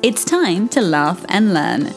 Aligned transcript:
It's 0.00 0.24
time 0.24 0.68
to 0.68 0.80
laugh 0.80 1.26
and 1.28 1.52
learn. 1.52 1.92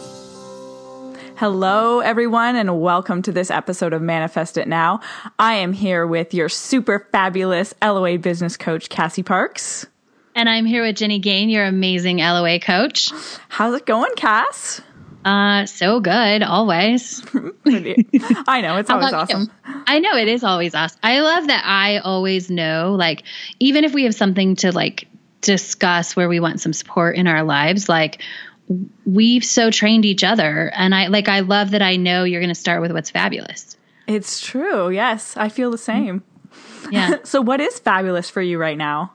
Hello, 1.36 2.00
everyone, 2.00 2.55
and 2.55 2.82
welcome 2.82 3.22
to 3.22 3.32
this 3.32 3.52
episode 3.52 3.94
of 3.94 4.02
Manifest 4.02 4.58
It 4.58 4.68
Now. 4.68 5.02
I 5.38 5.54
am 5.54 5.72
here 5.72 6.08
with 6.08 6.34
your 6.34 6.50
super 6.50 7.08
fabulous 7.12 7.76
LOA 7.80 8.18
business 8.18 8.58
coach, 8.58 8.90
Cassie 8.90 9.22
Parks. 9.22 9.86
And 10.34 10.50
I'm 10.50 10.66
here 10.66 10.84
with 10.84 10.95
Jenny 10.95 11.20
Gain, 11.20 11.52
your 11.52 11.64
amazing 11.66 12.18
LOA 12.18 12.59
coach. 12.59 13.12
How's 13.50 13.76
it 13.76 13.86
going, 13.86 14.14
Cass? 14.16 14.81
Uh, 15.23 15.68
so 15.68 16.00
good, 16.00 16.42
always. 16.42 17.23
I 17.68 18.62
know, 18.62 18.78
it's 18.78 18.90
always 18.90 19.14
awesome. 19.14 19.42
You? 19.42 19.84
I 19.86 20.00
know 20.00 20.18
it 20.18 20.28
is 20.28 20.44
always 20.44 20.73
awesome. 20.73 21.00
I 21.04 21.20
love 21.20 21.45
that 21.48 21.64
I 21.68 22.00
always 22.00 22.50
know, 22.50 22.95
like, 22.98 23.22
even 23.59 23.84
if 23.84 23.94
we 23.94 24.06
have 24.06 24.16
something 24.16 24.56
to 24.58 24.72
like 24.72 25.08
discuss 25.41 26.16
where 26.16 26.30
we 26.30 26.40
want 26.40 26.62
some 26.62 26.73
support 26.73 27.16
in 27.16 27.27
our 27.27 27.44
lives, 27.44 27.90
like 27.90 28.22
we've 29.05 29.44
so 29.44 29.70
trained 29.70 30.05
each 30.05 30.23
other. 30.23 30.72
And 30.76 30.95
I 30.95 31.08
like 31.08 31.27
I 31.27 31.41
love 31.41 31.72
that 31.72 31.81
I 31.81 31.95
know 31.95 32.23
you're 32.23 32.42
gonna 32.42 32.56
start 32.56 32.81
with 32.81 32.92
what's 32.92 33.09
fabulous. 33.09 33.75
It's 34.08 34.42
true, 34.42 34.89
yes. 34.89 35.36
I 35.38 35.50
feel 35.50 35.72
the 35.72 35.78
same. 35.78 36.23
Yeah. 36.89 37.17
so 37.23 37.42
what 37.42 37.59
is 37.59 37.80
fabulous 37.80 38.30
for 38.30 38.42
you 38.42 38.58
right 38.58 38.78
now? 38.78 39.14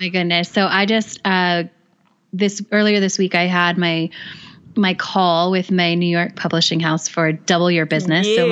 My 0.00 0.08
goodness. 0.08 0.48
So 0.48 0.66
I 0.66 0.86
just 0.86 1.20
uh 1.24 1.64
this 2.32 2.62
earlier 2.72 3.00
this 3.00 3.18
week 3.18 3.34
I 3.34 3.46
had 3.46 3.78
my 3.78 4.10
my 4.76 4.94
call 4.94 5.50
with 5.50 5.70
my 5.70 5.94
New 5.94 6.08
York 6.08 6.36
publishing 6.36 6.80
house 6.80 7.08
for 7.08 7.32
double 7.32 7.70
your 7.70 7.86
business. 7.86 8.26
Yeah. 8.26 8.36
So 8.36 8.48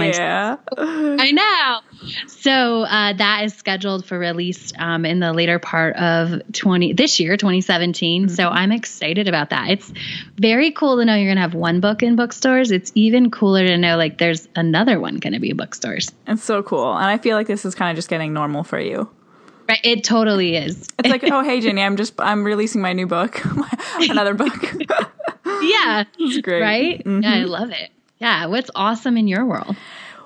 my, 0.76 1.16
I 1.18 1.30
know. 1.32 1.80
So 2.26 2.82
uh, 2.82 3.12
that 3.14 3.44
is 3.44 3.54
scheduled 3.54 4.04
for 4.04 4.18
release 4.18 4.72
um, 4.78 5.04
in 5.04 5.20
the 5.20 5.32
later 5.32 5.58
part 5.58 5.96
of 5.96 6.40
20 6.52 6.94
this 6.94 7.20
year, 7.20 7.36
2017. 7.36 8.26
Mm-hmm. 8.26 8.34
So 8.34 8.48
I'm 8.48 8.72
excited 8.72 9.28
about 9.28 9.50
that. 9.50 9.70
It's 9.70 9.92
very 10.36 10.70
cool 10.72 10.96
to 10.98 11.04
know 11.04 11.14
you're 11.14 11.26
going 11.26 11.36
to 11.36 11.42
have 11.42 11.54
one 11.54 11.80
book 11.80 12.02
in 12.02 12.16
bookstores. 12.16 12.70
It's 12.70 12.92
even 12.94 13.30
cooler 13.30 13.66
to 13.66 13.76
know 13.76 13.96
like 13.96 14.18
there's 14.18 14.48
another 14.56 14.98
one 15.00 15.16
going 15.16 15.34
to 15.34 15.40
be 15.40 15.50
in 15.50 15.56
bookstores. 15.56 16.10
It's 16.26 16.42
so 16.42 16.62
cool. 16.62 16.92
And 16.92 17.06
I 17.06 17.18
feel 17.18 17.36
like 17.36 17.46
this 17.46 17.64
is 17.64 17.74
kind 17.74 17.90
of 17.90 17.96
just 17.96 18.08
getting 18.08 18.32
normal 18.32 18.64
for 18.64 18.80
you. 18.80 19.08
Right, 19.68 19.80
it 19.84 20.04
totally 20.04 20.56
is. 20.56 20.88
It's 20.98 21.08
like, 21.08 21.22
oh 21.30 21.42
hey 21.42 21.60
Jenny, 21.60 21.82
I'm 21.82 21.96
just 21.96 22.14
I'm 22.18 22.44
releasing 22.44 22.82
my 22.82 22.92
new 22.92 23.06
book, 23.06 23.40
another 23.98 24.34
book. 24.34 24.52
yeah, 25.60 26.04
it's 26.18 26.38
great. 26.38 26.62
Right? 26.62 26.98
Mm-hmm. 27.00 27.22
Yeah, 27.22 27.34
I 27.34 27.44
love 27.44 27.70
it. 27.70 27.90
Yeah, 28.18 28.46
what's 28.46 28.70
awesome 28.74 29.16
in 29.16 29.26
your 29.28 29.44
world? 29.44 29.76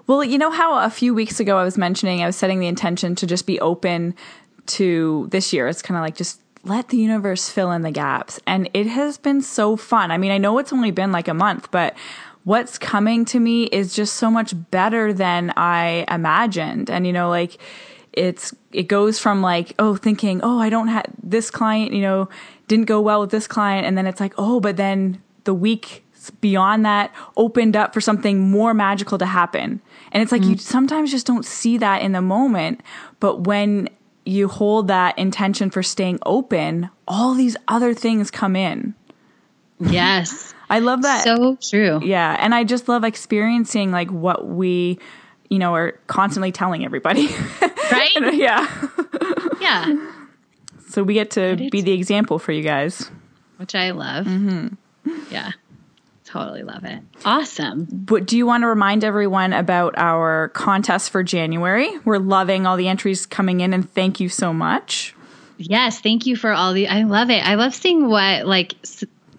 Well, 0.06 0.22
you 0.22 0.38
know 0.38 0.50
how 0.50 0.84
a 0.84 0.90
few 0.90 1.14
weeks 1.14 1.40
ago 1.40 1.58
I 1.58 1.64
was 1.64 1.76
mentioning 1.76 2.22
I 2.22 2.26
was 2.26 2.36
setting 2.36 2.60
the 2.60 2.68
intention 2.68 3.14
to 3.16 3.26
just 3.26 3.46
be 3.46 3.58
open 3.60 4.14
to 4.66 5.26
this 5.30 5.52
year. 5.52 5.66
It's 5.66 5.82
kind 5.82 5.96
of 5.96 6.02
like 6.02 6.14
just 6.14 6.40
let 6.62 6.88
the 6.88 6.96
universe 6.96 7.48
fill 7.48 7.72
in 7.72 7.82
the 7.82 7.90
gaps, 7.90 8.40
and 8.46 8.68
it 8.74 8.86
has 8.86 9.18
been 9.18 9.42
so 9.42 9.76
fun. 9.76 10.10
I 10.10 10.18
mean, 10.18 10.30
I 10.30 10.38
know 10.38 10.58
it's 10.58 10.72
only 10.72 10.90
been 10.90 11.12
like 11.12 11.28
a 11.28 11.34
month, 11.34 11.70
but 11.70 11.96
what's 12.44 12.78
coming 12.78 13.24
to 13.24 13.40
me 13.40 13.64
is 13.64 13.94
just 13.94 14.14
so 14.14 14.30
much 14.30 14.54
better 14.70 15.12
than 15.12 15.52
I 15.56 16.04
imagined. 16.08 16.90
And 16.90 17.06
you 17.06 17.12
know, 17.12 17.28
like 17.28 17.58
it's 18.16 18.54
it 18.72 18.84
goes 18.84 19.18
from 19.18 19.42
like 19.42 19.74
oh 19.78 19.94
thinking 19.94 20.40
oh 20.42 20.58
I 20.58 20.70
don't 20.70 20.88
have 20.88 21.04
this 21.22 21.50
client 21.50 21.92
you 21.92 22.02
know 22.02 22.28
didn't 22.66 22.86
go 22.86 23.00
well 23.00 23.20
with 23.20 23.30
this 23.30 23.46
client 23.46 23.86
and 23.86 23.96
then 23.96 24.06
it's 24.06 24.20
like 24.20 24.32
oh 24.38 24.58
but 24.58 24.76
then 24.76 25.22
the 25.44 25.54
week 25.54 26.02
beyond 26.40 26.84
that 26.84 27.14
opened 27.36 27.76
up 27.76 27.94
for 27.94 28.00
something 28.00 28.50
more 28.50 28.74
magical 28.74 29.18
to 29.18 29.26
happen. 29.26 29.80
And 30.12 30.22
it's 30.22 30.32
like 30.32 30.42
mm. 30.42 30.50
you 30.50 30.58
sometimes 30.58 31.10
just 31.10 31.26
don't 31.26 31.44
see 31.44 31.78
that 31.78 32.02
in 32.02 32.12
the 32.12 32.22
moment 32.22 32.80
but 33.20 33.46
when 33.46 33.88
you 34.24 34.48
hold 34.48 34.88
that 34.88 35.16
intention 35.18 35.70
for 35.70 35.82
staying 35.82 36.18
open 36.26 36.90
all 37.06 37.34
these 37.34 37.56
other 37.68 37.94
things 37.94 38.30
come 38.30 38.56
in. 38.56 38.94
Yes. 39.78 40.52
I 40.70 40.80
love 40.80 41.02
that. 41.02 41.22
So 41.22 41.56
true. 41.56 42.00
Yeah 42.02 42.36
and 42.40 42.54
i 42.54 42.64
just 42.64 42.88
love 42.88 43.04
experiencing 43.04 43.92
like 43.92 44.10
what 44.10 44.46
we 44.46 44.98
you 45.48 45.58
know 45.58 45.74
are 45.74 45.92
constantly 46.06 46.52
telling 46.52 46.84
everybody 46.84 47.28
right? 47.92 48.34
yeah. 48.34 48.88
yeah. 49.60 50.12
So 50.88 51.02
we 51.02 51.14
get 51.14 51.32
to 51.32 51.56
be 51.70 51.82
the 51.82 51.92
example 51.92 52.38
for 52.38 52.52
you 52.52 52.62
guys, 52.62 53.10
which 53.56 53.74
I 53.74 53.90
love. 53.90 54.24
Mm-hmm. 54.24 55.14
Yeah. 55.30 55.50
Totally 56.24 56.62
love 56.62 56.84
it. 56.84 57.00
Awesome. 57.24 57.86
But 57.90 58.26
do 58.26 58.36
you 58.36 58.46
want 58.46 58.62
to 58.62 58.68
remind 58.68 59.04
everyone 59.04 59.52
about 59.52 59.94
our 59.98 60.48
contest 60.54 61.10
for 61.10 61.22
January? 61.22 61.90
We're 62.04 62.18
loving 62.18 62.66
all 62.66 62.76
the 62.76 62.88
entries 62.88 63.26
coming 63.26 63.60
in 63.60 63.72
and 63.74 63.90
thank 63.92 64.20
you 64.20 64.28
so 64.28 64.52
much. 64.52 65.14
Yes, 65.58 66.00
thank 66.00 66.26
you 66.26 66.36
for 66.36 66.52
all 66.52 66.72
the 66.72 66.88
I 66.88 67.02
love 67.02 67.30
it. 67.30 67.46
I 67.46 67.54
love 67.54 67.74
seeing 67.74 68.08
what 68.08 68.46
like 68.46 68.74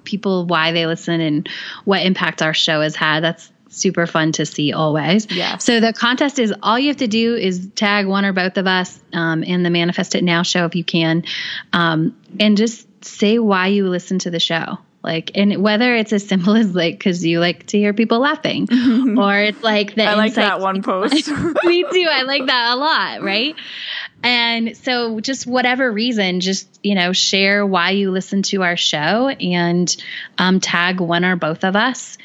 people 0.03 0.45
why 0.45 0.71
they 0.71 0.85
listen 0.85 1.21
and 1.21 1.49
what 1.85 2.03
impact 2.03 2.41
our 2.41 2.53
show 2.53 2.81
has 2.81 2.95
had. 2.95 3.23
That's 3.23 3.51
super 3.69 4.07
fun 4.07 4.31
to 4.33 4.45
see 4.45 4.73
always. 4.73 5.29
Yeah. 5.29 5.57
So 5.57 5.79
the 5.79 5.93
contest 5.93 6.39
is 6.39 6.53
all 6.61 6.77
you 6.79 6.87
have 6.89 6.97
to 6.97 7.07
do 7.07 7.35
is 7.35 7.69
tag 7.75 8.07
one 8.07 8.25
or 8.25 8.33
both 8.33 8.57
of 8.57 8.67
us 8.67 8.99
um, 9.13 9.43
in 9.43 9.63
the 9.63 9.69
Manifest 9.69 10.15
It 10.15 10.23
Now 10.23 10.43
show 10.43 10.65
if 10.65 10.75
you 10.75 10.83
can, 10.83 11.23
um, 11.73 12.17
and 12.39 12.57
just 12.57 12.87
say 13.05 13.39
why 13.39 13.67
you 13.67 13.87
listen 13.87 14.19
to 14.19 14.29
the 14.29 14.39
show. 14.39 14.77
Like, 15.03 15.31
and 15.35 15.63
whether 15.63 15.95
it's 15.95 16.11
as 16.11 16.27
simple 16.27 16.55
as 16.55 16.75
like, 16.75 16.97
because 16.97 17.25
you 17.25 17.39
like 17.39 17.67
to 17.67 17.77
hear 17.77 17.93
people 17.93 18.19
laughing, 18.19 18.67
or 19.17 19.39
it's 19.39 19.63
like 19.63 19.95
the 19.95 20.03
I 20.03 20.15
like 20.15 20.33
that 20.33 20.59
one 20.59 20.83
post. 20.83 21.13
Me 21.63 21.83
too. 21.83 22.07
I 22.11 22.23
like 22.23 22.45
that 22.45 22.73
a 22.73 22.75
lot. 22.75 23.21
Right. 23.21 23.55
And 24.21 24.75
so, 24.75 25.21
just 25.21 25.47
whatever 25.47 25.89
reason, 25.89 26.41
just 26.41 26.67
you 26.83 26.95
know, 26.95 27.13
share 27.13 27.65
why 27.65 27.91
you 27.91 28.11
listen 28.11 28.41
to 28.43 28.63
our 28.63 28.75
show 28.75 29.29
and 29.29 29.95
um, 30.39 30.59
tag 30.59 30.99
one 30.99 31.23
or 31.23 31.37
both 31.37 31.63
of 31.63 31.77
us 31.77 32.17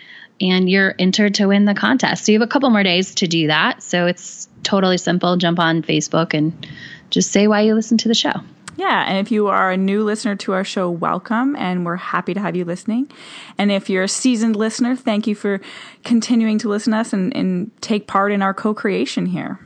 and 0.43 0.69
you're 0.69 0.95
entered 0.99 1.35
to 1.37 1.47
win 1.47 1.65
the 1.65 1.75
contest. 1.75 2.25
So 2.25 2.33
you 2.33 2.41
have 2.41 2.47
a 2.47 2.51
couple 2.51 2.69
more 2.71 2.83
days 2.83 3.15
to 3.17 3.29
do 3.29 3.47
that. 3.47 3.83
So 3.83 4.07
it's 4.07 4.49
totally 4.65 4.99
simple. 4.99 5.37
Jump 5.37 5.59
on 5.59 5.83
Facebook 5.83 6.35
and 6.35 6.67
just 7.11 7.31
say 7.31 7.47
why 7.47 7.61
you 7.61 7.75
listen 7.75 7.97
to 7.99 8.09
the 8.09 8.15
show. 8.15 8.33
Yeah, 8.77 9.05
and 9.07 9.19
if 9.19 9.31
you 9.31 9.49
are 9.49 9.71
a 9.71 9.77
new 9.77 10.03
listener 10.03 10.35
to 10.37 10.53
our 10.53 10.65
show, 10.65 10.91
welcome, 10.91 11.55
and 11.57 11.85
we're 11.85 11.97
happy 11.97 12.33
to 12.35 12.41
have 12.41 12.57
you 12.57 12.65
listening. 12.65 13.11
And 13.59 13.71
if 13.71 13.91
you're 13.91 14.05
a 14.05 14.09
seasoned 14.09 14.57
listener, 14.57 14.97
thank 14.97 15.27
you 15.27 15.35
for 15.35 15.61
continuing 16.05 16.59
to 16.59 16.69
listen 16.69 16.93
to 16.93 16.99
us 16.99 17.13
and, 17.13 17.37
and 17.37 17.71
take 17.83 18.07
part 18.07 18.33
in 18.33 18.41
our 18.41 18.55
co 18.55 18.73
creation 18.73 19.27
here. 19.27 19.61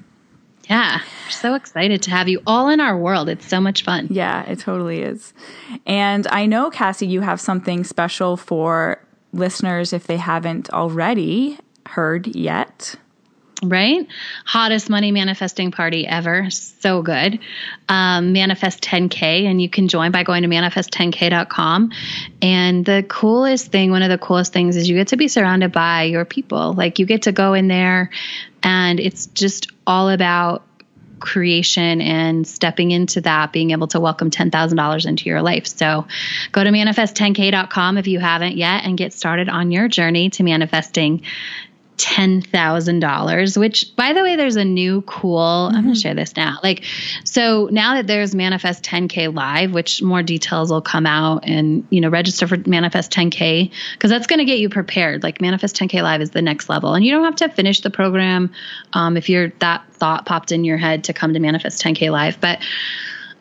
Yeah, 0.69 0.99
we're 1.25 1.31
so 1.31 1.55
excited 1.55 2.03
to 2.03 2.11
have 2.11 2.29
you 2.29 2.43
all 2.47 2.69
in 2.69 2.81
our 2.81 2.99
world. 2.99 3.29
It's 3.29 3.47
so 3.47 3.61
much 3.61 3.85
fun. 3.85 4.09
Yeah, 4.11 4.43
it 4.51 4.59
totally 4.59 5.03
is. 5.03 5.33
And 5.87 6.27
I 6.27 6.47
know, 6.47 6.71
Cassie, 6.71 7.07
you 7.07 7.21
have 7.21 7.41
something 7.41 7.85
special 7.85 8.37
for 8.37 9.01
listeners 9.33 9.93
if 9.93 10.07
they 10.07 10.17
haven't 10.17 10.71
already 10.71 11.59
heard 11.87 12.27
yet. 12.27 12.95
Right? 13.63 14.07
Hottest 14.45 14.91
money 14.91 15.13
manifesting 15.13 15.71
party 15.71 16.07
ever. 16.07 16.51
So 16.51 17.01
good. 17.01 17.39
Um, 17.89 18.35
Manifest 18.35 18.83
10K, 18.83 19.47
and 19.47 19.63
you 19.63 19.71
can 19.71 19.89
join 19.89 20.13
by 20.13 20.25
going 20.25 20.43
to 20.43 20.49
manifest10k.com. 20.49 21.91
And 22.43 22.85
the 22.85 23.03
coolest 23.09 23.73
thing, 23.73 23.91
one 23.91 24.03
of 24.03 24.11
the 24.11 24.19
coolest 24.19 24.53
things, 24.53 24.77
is 24.77 24.91
you 24.91 24.97
get 24.97 25.09
to 25.09 25.17
be 25.17 25.27
surrounded 25.27 25.73
by 25.73 26.03
your 26.03 26.27
people. 26.27 26.75
Like 26.75 26.99
you 26.99 27.07
get 27.07 27.23
to 27.23 27.33
go 27.33 27.55
in 27.55 27.67
there, 27.67 28.11
and 28.63 29.01
it's 29.01 29.25
just 29.25 29.73
all 29.87 30.11
about 30.11 30.66
creation 31.19 32.01
and 32.01 32.47
stepping 32.47 32.91
into 32.91 33.21
that, 33.23 33.53
being 33.53 33.71
able 33.71 33.87
to 33.89 34.01
welcome 34.01 34.31
$10,000 34.31 35.07
into 35.07 35.25
your 35.25 35.43
life. 35.43 35.67
So 35.67 36.07
go 36.53 36.63
to 36.63 36.71
manifest10k.com 36.71 37.99
if 37.99 38.07
you 38.07 38.19
haven't 38.19 38.57
yet 38.57 38.85
and 38.85 38.99
get 38.99 39.13
started 39.13 39.49
on 39.49 39.71
your 39.71 39.89
journey 39.89 40.31
to 40.31 40.43
manifesting 40.43 41.23
$10,000, 41.97 43.57
which 43.57 43.97
by 43.97 44.13
the 44.13 44.23
way, 44.23 44.37
there's 44.37 44.57
a 44.57 44.65
new 44.65 45.03
cool, 45.03 45.39
mm-hmm. 45.39 45.77
I'm 45.77 45.83
going 45.85 45.95
to 45.95 46.01
share 46.01 46.15
this 46.15 46.37
now. 46.37 46.59
Like, 46.63 46.85
so 47.25 47.69
now 47.71 47.95
that 47.95 48.07
there's 48.07 48.35
Manifest 48.35 48.85
10K 48.85 49.35
live, 49.35 49.73
which 49.73 50.03
more 50.03 50.23
details 50.23 50.71
will 50.71 50.83
come 50.83 51.07
out 51.07 51.49
and, 51.49 51.87
you 51.91 52.01
know, 52.01 52.09
register 52.09 52.47
for 52.47 52.59
Manifest 52.67 53.13
10K 53.13 53.71
because 53.95 54.11
that's 54.11 54.27
going 54.27 54.41
to 54.41 54.45
get 54.45 54.59
you 54.59 54.69
prepared. 54.69 55.23
Like, 55.23 55.41
Manifest 55.41 55.77
10K 55.77 56.03
live 56.03 56.21
is 56.21 56.31
the 56.31 56.43
next 56.43 56.69
level. 56.69 56.95
And 56.95 57.05
you 57.05 57.13
don't 57.13 57.25
have 57.25 57.37
to 57.37 57.49
finish 57.49 57.81
the 57.81 57.91
program 57.91 58.53
um, 58.93 59.17
if 59.17 59.29
you're 59.29 59.53
that 59.61 59.85
thought 59.93 60.27
popped 60.27 60.53
in 60.53 60.65
your 60.65 60.77
head 60.77 61.05
to 61.05 61.13
come 61.15 61.33
to 61.33 61.41
Manifest 61.41 61.83
10K 61.83 62.11
live. 62.11 62.41
But 62.41 62.61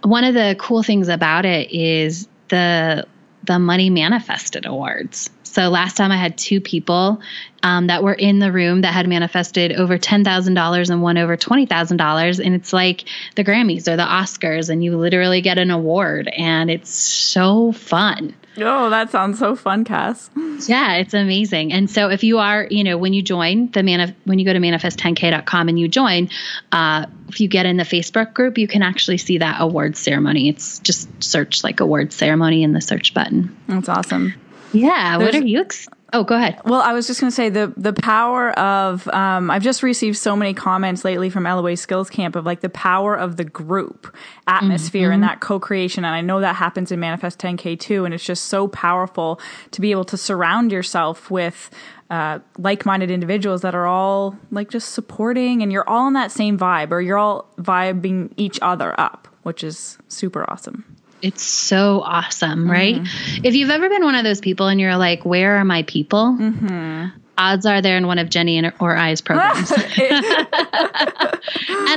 one 0.01 0.23
of 0.23 0.33
the 0.33 0.55
cool 0.59 0.83
things 0.83 1.09
about 1.09 1.45
it 1.45 1.71
is 1.71 2.27
the 2.49 3.05
the 3.43 3.59
Money 3.59 3.89
Manifested 3.89 4.65
Awards. 4.65 5.29
So 5.55 5.69
last 5.69 5.95
time 5.95 6.11
I 6.11 6.17
had 6.17 6.37
two 6.37 6.59
people 6.59 7.21
um, 7.63 7.87
that 7.87 8.03
were 8.03 8.13
in 8.13 8.39
the 8.39 8.51
room 8.51 8.81
that 8.81 8.93
had 8.93 9.07
manifested 9.07 9.71
over 9.71 9.97
$10,000 9.97 10.89
and 10.89 11.01
one 11.01 11.17
over 11.17 11.37
$20,000. 11.37 12.45
And 12.45 12.55
it's 12.55 12.73
like 12.73 13.05
the 13.35 13.43
Grammys 13.45 13.87
or 13.87 13.95
the 13.95 14.03
Oscars, 14.03 14.69
and 14.69 14.83
you 14.83 14.97
literally 14.97 15.39
get 15.39 15.57
an 15.57 15.71
award, 15.71 16.27
and 16.27 16.69
it's 16.69 16.89
so 16.89 17.71
fun. 17.71 18.35
Oh, 18.57 18.89
that 18.89 19.11
sounds 19.11 19.39
so 19.39 19.55
fun, 19.55 19.85
Cass. 19.85 20.29
Yeah, 20.67 20.95
it's 20.95 21.13
amazing. 21.13 21.71
And 21.71 21.89
so 21.89 22.09
if 22.09 22.23
you 22.25 22.39
are, 22.39 22.67
you 22.69 22.83
know, 22.83 22.97
when 22.97 23.13
you 23.13 23.21
join 23.21 23.71
the 23.71 23.79
manif- 23.79 24.15
when 24.25 24.39
you 24.39 24.45
go 24.45 24.51
to 24.51 24.59
manifest10k.com 24.59 25.69
and 25.69 25.79
you 25.79 25.87
join, 25.87 26.29
uh, 26.73 27.05
if 27.29 27.39
you 27.39 27.47
get 27.47 27.65
in 27.65 27.77
the 27.77 27.83
Facebook 27.83 28.33
group, 28.33 28.57
you 28.57 28.67
can 28.67 28.81
actually 28.81 29.17
see 29.17 29.37
that 29.37 29.61
award 29.61 29.95
ceremony. 29.95 30.49
It's 30.49 30.79
just 30.79 31.09
search 31.23 31.63
like 31.63 31.79
award 31.79 32.11
ceremony 32.11 32.63
in 32.63 32.73
the 32.73 32.81
search 32.81 33.13
button. 33.13 33.55
That's 33.67 33.89
awesome. 33.89 34.33
Yeah. 34.75 35.17
There's, 35.17 35.33
what 35.33 35.43
are 35.43 35.47
you? 35.47 35.61
Ex- 35.61 35.87
Oh, 36.15 36.23
go 36.23 36.35
ahead. 36.35 36.61
Well, 36.63 36.81
I 36.81 36.93
was 36.93 37.07
just 37.07 37.19
going 37.19 37.29
to 37.29 37.35
say 37.35 37.49
the 37.49 37.73
the 37.75 37.91
power 37.91 38.57
of 38.57 39.05
um, 39.09 39.51
I've 39.51 39.63
just 39.63 39.83
received 39.83 40.15
so 40.15 40.33
many 40.33 40.53
comments 40.53 41.03
lately 41.03 41.29
from 41.29 41.43
LOA 41.43 41.75
Skills 41.75 42.09
Camp 42.09 42.37
of 42.37 42.45
like 42.45 42.61
the 42.61 42.69
power 42.69 43.15
of 43.15 43.35
the 43.35 43.43
group 43.43 44.15
atmosphere 44.47 45.07
mm-hmm. 45.07 45.15
and 45.15 45.23
that 45.23 45.41
co-creation, 45.41 46.05
and 46.05 46.15
I 46.15 46.21
know 46.21 46.39
that 46.39 46.55
happens 46.55 46.93
in 46.93 47.01
Manifest 47.01 47.39
10K 47.39 47.77
too, 47.77 48.05
and 48.05 48.13
it's 48.13 48.23
just 48.23 48.45
so 48.45 48.69
powerful 48.69 49.41
to 49.71 49.81
be 49.81 49.91
able 49.91 50.05
to 50.05 50.15
surround 50.15 50.71
yourself 50.71 51.29
with 51.29 51.69
uh, 52.09 52.39
like-minded 52.57 53.11
individuals 53.11 53.61
that 53.63 53.75
are 53.75 53.85
all 53.85 54.37
like 54.51 54.69
just 54.69 54.93
supporting, 54.93 55.63
and 55.63 55.69
you're 55.69 55.89
all 55.89 56.07
in 56.07 56.13
that 56.13 56.31
same 56.31 56.57
vibe, 56.57 56.91
or 56.91 57.01
you're 57.01 57.17
all 57.17 57.51
vibing 57.57 58.31
each 58.37 58.57
other 58.61 58.97
up, 58.97 59.27
which 59.43 59.65
is 59.65 59.97
super 60.07 60.49
awesome. 60.49 60.94
It's 61.21 61.43
so 61.43 62.01
awesome, 62.01 62.69
right? 62.69 62.95
Mm-hmm. 62.95 63.45
If 63.45 63.55
you've 63.55 63.69
ever 63.69 63.89
been 63.89 64.03
one 64.03 64.15
of 64.15 64.23
those 64.23 64.41
people 64.41 64.67
and 64.67 64.79
you're 64.79 64.97
like, 64.97 65.25
where 65.25 65.57
are 65.57 65.65
my 65.65 65.83
people? 65.83 66.37
Mm-hmm. 66.39 67.17
Odds 67.37 67.65
are 67.65 67.81
they're 67.81 67.97
in 67.97 68.07
one 68.07 68.19
of 68.19 68.29
Jenny 68.29 68.57
and, 68.57 68.71
or 68.79 68.95
I's 68.95 69.21
programs. 69.21 69.71
and 69.71 69.81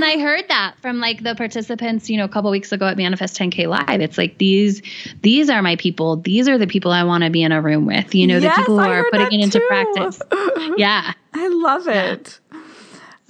I 0.05 0.19
heard 0.21 0.49
that 0.49 0.75
from 0.81 0.99
like 0.99 1.23
the 1.23 1.35
participants, 1.35 2.11
you 2.11 2.17
know, 2.17 2.25
a 2.25 2.29
couple 2.29 2.51
weeks 2.51 2.73
ago 2.73 2.87
at 2.87 2.97
Manifest 2.97 3.39
10K 3.39 3.69
Live. 3.69 4.01
It's 4.01 4.19
like 4.19 4.39
these 4.39 4.83
these 5.23 5.49
are 5.49 5.63
my 5.63 5.77
people. 5.77 6.17
These 6.17 6.49
are 6.49 6.59
the 6.59 6.67
people 6.67 6.91
I 6.91 7.05
want 7.05 7.25
to 7.25 7.31
be 7.31 7.43
in 7.43 7.53
a 7.53 7.63
room 7.63 7.87
with. 7.87 8.15
You 8.15 8.27
know, 8.27 8.39
yes, 8.39 8.57
the 8.57 8.63
people 8.63 8.81
who 8.81 8.91
are 8.91 9.05
putting 9.11 9.41
it 9.41 9.45
into 9.45 9.61
too. 9.61 9.67
practice. 9.69 10.21
yeah. 10.77 11.13
I 11.35 11.49
love 11.49 11.87
it. 11.87 12.41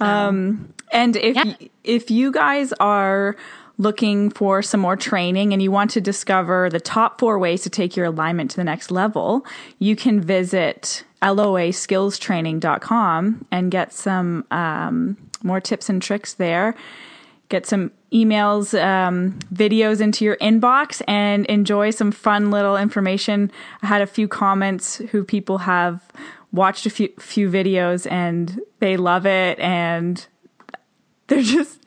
Yeah. 0.01 0.27
Um 0.27 0.73
and 0.91 1.15
if 1.15 1.35
yeah. 1.35 1.53
if 1.83 2.09
you 2.09 2.31
guys 2.31 2.73
are 2.79 3.35
looking 3.79 4.29
for 4.29 4.61
some 4.61 4.81
more 4.81 4.97
training 4.97 5.53
and 5.53 5.63
you 5.63 5.71
want 5.71 5.89
to 5.91 6.01
discover 6.01 6.69
the 6.69 6.81
top 6.81 7.19
four 7.19 7.39
ways 7.39 7.63
to 7.63 7.69
take 7.69 7.95
your 7.95 8.05
alignment 8.05 8.51
to 8.51 8.57
the 8.57 8.63
next 8.63 8.91
level, 8.91 9.43
you 9.79 9.95
can 9.95 10.21
visit 10.21 11.03
loaskillstraining.com 11.23 13.47
and 13.51 13.71
get 13.71 13.91
some 13.93 14.45
um, 14.51 15.17
more 15.41 15.61
tips 15.61 15.89
and 15.89 15.99
tricks 16.01 16.33
there. 16.33 16.75
Get 17.47 17.65
some 17.65 17.91
emails, 18.13 18.77
um, 18.79 19.39
videos 19.53 20.01
into 20.01 20.25
your 20.25 20.35
inbox 20.37 21.01
and 21.07 21.45
enjoy 21.47 21.89
some 21.91 22.11
fun 22.11 22.51
little 22.51 22.75
information. 22.75 23.49
I 23.81 23.87
had 23.87 24.01
a 24.01 24.07
few 24.07 24.27
comments 24.27 24.97
who 24.97 25.23
people 25.23 25.59
have 25.59 26.03
watched 26.51 26.85
a 26.85 26.89
few, 26.89 27.07
few 27.17 27.49
videos 27.49 28.11
and 28.11 28.59
they 28.79 28.97
love 28.97 29.25
it 29.25 29.57
and 29.59 30.27
they're 31.29 31.41
just 31.41 31.79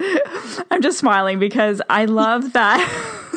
I'm 0.71 0.83
just 0.83 0.99
smiling 0.99 1.39
because 1.39 1.83
I 1.91 2.07
love 2.07 2.53
that. 2.55 3.19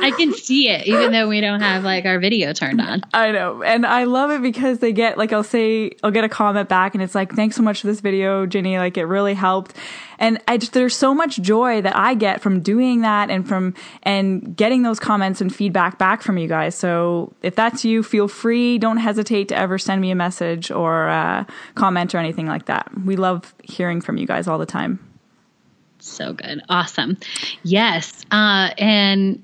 I 0.00 0.12
can 0.16 0.32
see 0.32 0.68
it 0.68 0.86
even 0.86 1.12
though 1.12 1.28
we 1.28 1.40
don't 1.40 1.60
have 1.60 1.84
like 1.84 2.04
our 2.04 2.18
video 2.18 2.52
turned 2.52 2.80
on. 2.80 3.02
I 3.12 3.32
know. 3.32 3.62
And 3.62 3.84
I 3.84 4.04
love 4.04 4.30
it 4.30 4.42
because 4.42 4.78
they 4.78 4.92
get 4.92 5.18
like 5.18 5.32
I'll 5.32 5.42
say 5.42 5.92
I'll 6.02 6.10
get 6.10 6.24
a 6.24 6.28
comment 6.28 6.68
back 6.68 6.94
and 6.94 7.02
it's 7.02 7.14
like 7.14 7.34
thanks 7.34 7.56
so 7.56 7.62
much 7.62 7.80
for 7.80 7.86
this 7.86 8.00
video, 8.00 8.46
Ginny, 8.46 8.78
like 8.78 8.96
it 8.96 9.04
really 9.04 9.34
helped. 9.34 9.74
And 10.18 10.40
I 10.48 10.56
just 10.56 10.72
there's 10.72 10.96
so 10.96 11.14
much 11.14 11.40
joy 11.40 11.80
that 11.82 11.96
I 11.96 12.14
get 12.14 12.40
from 12.40 12.60
doing 12.60 13.02
that 13.02 13.30
and 13.30 13.46
from 13.46 13.74
and 14.02 14.56
getting 14.56 14.82
those 14.82 14.98
comments 14.98 15.40
and 15.40 15.54
feedback 15.54 15.98
back 15.98 16.22
from 16.22 16.38
you 16.38 16.48
guys. 16.48 16.74
So 16.74 17.32
if 17.42 17.54
that's 17.54 17.84
you, 17.84 18.02
feel 18.02 18.28
free, 18.28 18.78
don't 18.78 18.98
hesitate 18.98 19.48
to 19.48 19.56
ever 19.56 19.78
send 19.78 20.00
me 20.00 20.10
a 20.10 20.16
message 20.16 20.70
or 20.70 21.08
uh, 21.08 21.44
comment 21.74 22.14
or 22.14 22.18
anything 22.18 22.46
like 22.46 22.66
that. 22.66 22.90
We 23.04 23.16
love 23.16 23.54
hearing 23.62 24.00
from 24.00 24.16
you 24.16 24.26
guys 24.26 24.48
all 24.48 24.58
the 24.58 24.66
time. 24.66 25.07
So 26.08 26.32
good. 26.32 26.62
Awesome. 26.68 27.16
Yes. 27.62 28.24
Uh, 28.30 28.70
and 28.78 29.42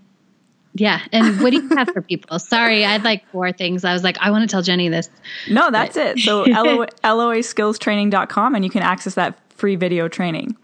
yeah. 0.75 1.01
And 1.13 1.41
what 1.41 1.51
do 1.51 1.63
you 1.63 1.69
have 1.77 1.91
for 1.91 2.03
people? 2.03 2.39
Sorry, 2.41 2.85
I 2.85 2.93
had 2.93 3.05
like 3.05 3.27
four 3.31 3.53
things. 3.53 3.85
I 3.85 3.93
was 3.93 4.03
like, 4.03 4.19
I 4.19 4.31
want 4.31 4.49
to 4.49 4.53
tell 4.53 4.63
Jenny 4.63 4.89
this. 4.89 5.09
No, 5.49 5.71
that's 5.71 5.97
but. 5.97 6.19
it. 6.19 6.21
So 6.21 6.43
LO, 6.49 6.87
loaskillstraining.com 7.05 8.55
and 8.55 8.65
you 8.65 8.71
can 8.71 8.83
access 8.83 9.15
that 9.15 9.39
free 9.51 9.77
video 9.77 10.09
training. 10.09 10.57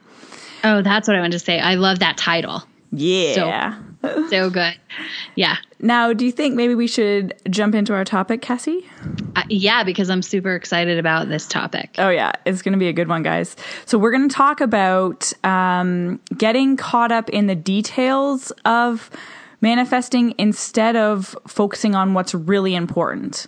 Oh, 0.64 0.82
that's 0.82 1.08
what 1.08 1.16
I 1.16 1.20
wanted 1.20 1.32
to 1.32 1.38
say. 1.38 1.58
I 1.58 1.76
love 1.76 2.00
that 2.00 2.16
title. 2.16 2.64
Yeah. 2.92 3.34
So, 3.34 3.84
so 4.02 4.50
good. 4.50 4.74
Yeah. 5.34 5.56
Now, 5.80 6.12
do 6.12 6.24
you 6.24 6.32
think 6.32 6.54
maybe 6.54 6.74
we 6.74 6.86
should 6.86 7.34
jump 7.48 7.74
into 7.74 7.94
our 7.94 8.04
topic, 8.04 8.42
Cassie? 8.42 8.86
Uh, 9.36 9.42
yeah, 9.48 9.82
because 9.84 10.10
I'm 10.10 10.22
super 10.22 10.54
excited 10.54 10.98
about 10.98 11.28
this 11.28 11.46
topic. 11.46 11.94
Oh, 11.98 12.10
yeah. 12.10 12.32
It's 12.44 12.62
going 12.62 12.72
to 12.72 12.78
be 12.78 12.88
a 12.88 12.92
good 12.92 13.08
one, 13.08 13.22
guys. 13.22 13.56
So, 13.86 13.98
we're 13.98 14.12
going 14.12 14.28
to 14.28 14.34
talk 14.34 14.60
about 14.60 15.32
um, 15.44 16.20
getting 16.36 16.76
caught 16.76 17.12
up 17.12 17.30
in 17.30 17.46
the 17.46 17.54
details 17.54 18.50
of 18.64 19.10
manifesting 19.60 20.34
instead 20.38 20.96
of 20.96 21.36
focusing 21.46 21.94
on 21.94 22.14
what's 22.14 22.34
really 22.34 22.74
important. 22.74 23.46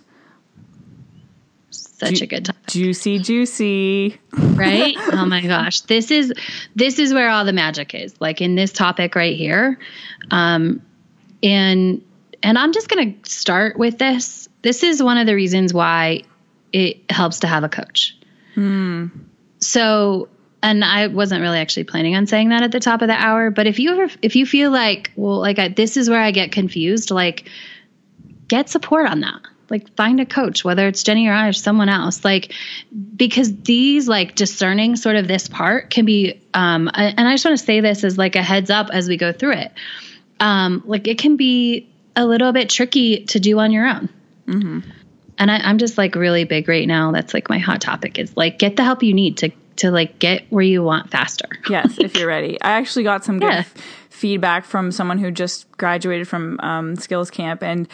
Such 2.07 2.15
Ju- 2.15 2.23
a 2.23 2.27
good 2.27 2.45
topic. 2.45 2.67
Juicy, 2.67 3.19
juicy. 3.19 4.19
Right? 4.31 4.95
oh 5.13 5.25
my 5.25 5.41
gosh. 5.41 5.81
This 5.81 6.11
is 6.11 6.33
this 6.75 6.99
is 6.99 7.13
where 7.13 7.29
all 7.29 7.45
the 7.45 7.53
magic 7.53 7.93
is. 7.93 8.19
Like 8.19 8.41
in 8.41 8.55
this 8.55 8.71
topic 8.71 9.15
right 9.15 9.35
here. 9.35 9.79
Um 10.31 10.81
and 11.41 12.01
and 12.43 12.57
I'm 12.57 12.73
just 12.73 12.89
going 12.89 13.13
to 13.13 13.29
start 13.29 13.79
with 13.79 13.97
this. 13.97 14.49
This 14.61 14.83
is 14.83 15.01
one 15.01 15.17
of 15.17 15.25
the 15.25 15.33
reasons 15.33 15.73
why 15.73 16.23
it 16.73 17.09
helps 17.09 17.39
to 17.39 17.47
have 17.47 17.63
a 17.63 17.69
coach. 17.69 18.17
Hmm. 18.53 19.07
So, 19.59 20.27
and 20.61 20.83
I 20.83 21.07
wasn't 21.07 21.41
really 21.41 21.59
actually 21.59 21.85
planning 21.85 22.15
on 22.15 22.27
saying 22.27 22.49
that 22.49 22.61
at 22.63 22.71
the 22.71 22.81
top 22.81 23.01
of 23.01 23.07
the 23.07 23.15
hour, 23.15 23.49
but 23.49 23.65
if 23.65 23.79
you 23.79 23.91
ever, 23.91 24.13
if 24.21 24.35
you 24.35 24.45
feel 24.45 24.71
like, 24.71 25.11
well, 25.15 25.39
like 25.39 25.57
I, 25.57 25.69
this 25.69 25.95
is 25.95 26.09
where 26.09 26.19
I 26.19 26.31
get 26.31 26.51
confused, 26.51 27.11
like 27.11 27.49
get 28.49 28.69
support 28.69 29.09
on 29.09 29.21
that. 29.21 29.41
Like 29.69 29.95
find 29.95 30.19
a 30.19 30.25
coach, 30.25 30.63
whether 30.63 30.87
it's 30.87 31.03
Jenny 31.03 31.27
or 31.27 31.33
I 31.33 31.47
or 31.47 31.53
someone 31.53 31.89
else. 31.89 32.23
Like 32.23 32.53
because 33.15 33.55
these 33.63 34.07
like 34.07 34.35
discerning 34.35 34.95
sort 34.95 35.15
of 35.15 35.27
this 35.27 35.47
part 35.47 35.89
can 35.89 36.05
be, 36.05 36.41
um, 36.53 36.89
and 36.93 37.27
I 37.27 37.33
just 37.33 37.45
want 37.45 37.57
to 37.57 37.63
say 37.63 37.81
this 37.81 38.03
as 38.03 38.17
like 38.17 38.35
a 38.35 38.41
heads 38.41 38.69
up 38.69 38.89
as 38.91 39.07
we 39.07 39.17
go 39.17 39.31
through 39.31 39.53
it. 39.53 39.71
Um, 40.39 40.83
like 40.85 41.07
it 41.07 41.17
can 41.17 41.37
be 41.37 41.89
a 42.15 42.25
little 42.25 42.51
bit 42.51 42.69
tricky 42.69 43.25
to 43.25 43.39
do 43.39 43.59
on 43.59 43.71
your 43.71 43.87
own. 43.87 44.09
Mm-hmm. 44.47 44.79
And 45.37 45.51
I, 45.51 45.57
I'm 45.57 45.77
just 45.77 45.97
like 45.97 46.15
really 46.15 46.43
big 46.43 46.67
right 46.67 46.87
now. 46.87 47.11
That's 47.11 47.33
like 47.33 47.49
my 47.49 47.57
hot 47.57 47.81
topic 47.81 48.19
is 48.19 48.35
like 48.37 48.59
get 48.59 48.75
the 48.75 48.83
help 48.83 49.03
you 49.03 49.13
need 49.13 49.37
to 49.37 49.51
to 49.77 49.91
like 49.91 50.19
get 50.19 50.45
where 50.49 50.63
you 50.63 50.83
want 50.83 51.09
faster. 51.09 51.47
yes, 51.69 51.97
if 51.97 52.15
you're 52.15 52.27
ready. 52.27 52.61
I 52.61 52.71
actually 52.73 53.03
got 53.03 53.25
some 53.25 53.39
good 53.39 53.51
yeah. 53.51 53.59
f- 53.59 53.73
feedback 54.09 54.65
from 54.65 54.91
someone 54.91 55.17
who 55.17 55.31
just 55.31 55.69
graduated 55.77 56.27
from 56.27 56.59
um, 56.59 56.95
Skills 56.95 57.31
Camp, 57.31 57.63
and 57.63 57.87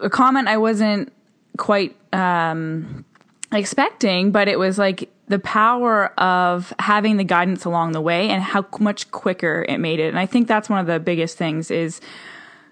a 0.00 0.10
comment 0.10 0.48
I 0.48 0.56
wasn't 0.58 1.12
quite 1.56 1.96
um, 2.12 3.04
expecting, 3.52 4.30
but 4.30 4.48
it 4.48 4.58
was 4.58 4.78
like 4.78 5.10
the 5.28 5.38
power 5.38 6.06
of 6.18 6.72
having 6.78 7.16
the 7.16 7.24
guidance 7.24 7.64
along 7.64 7.92
the 7.92 8.00
way 8.00 8.30
and 8.30 8.42
how 8.42 8.66
much 8.80 9.10
quicker 9.10 9.64
it 9.68 9.78
made 9.78 10.00
it. 10.00 10.08
And 10.08 10.18
I 10.18 10.26
think 10.26 10.48
that's 10.48 10.68
one 10.68 10.80
of 10.80 10.86
the 10.86 10.98
biggest 10.98 11.36
things 11.36 11.70
is 11.70 12.00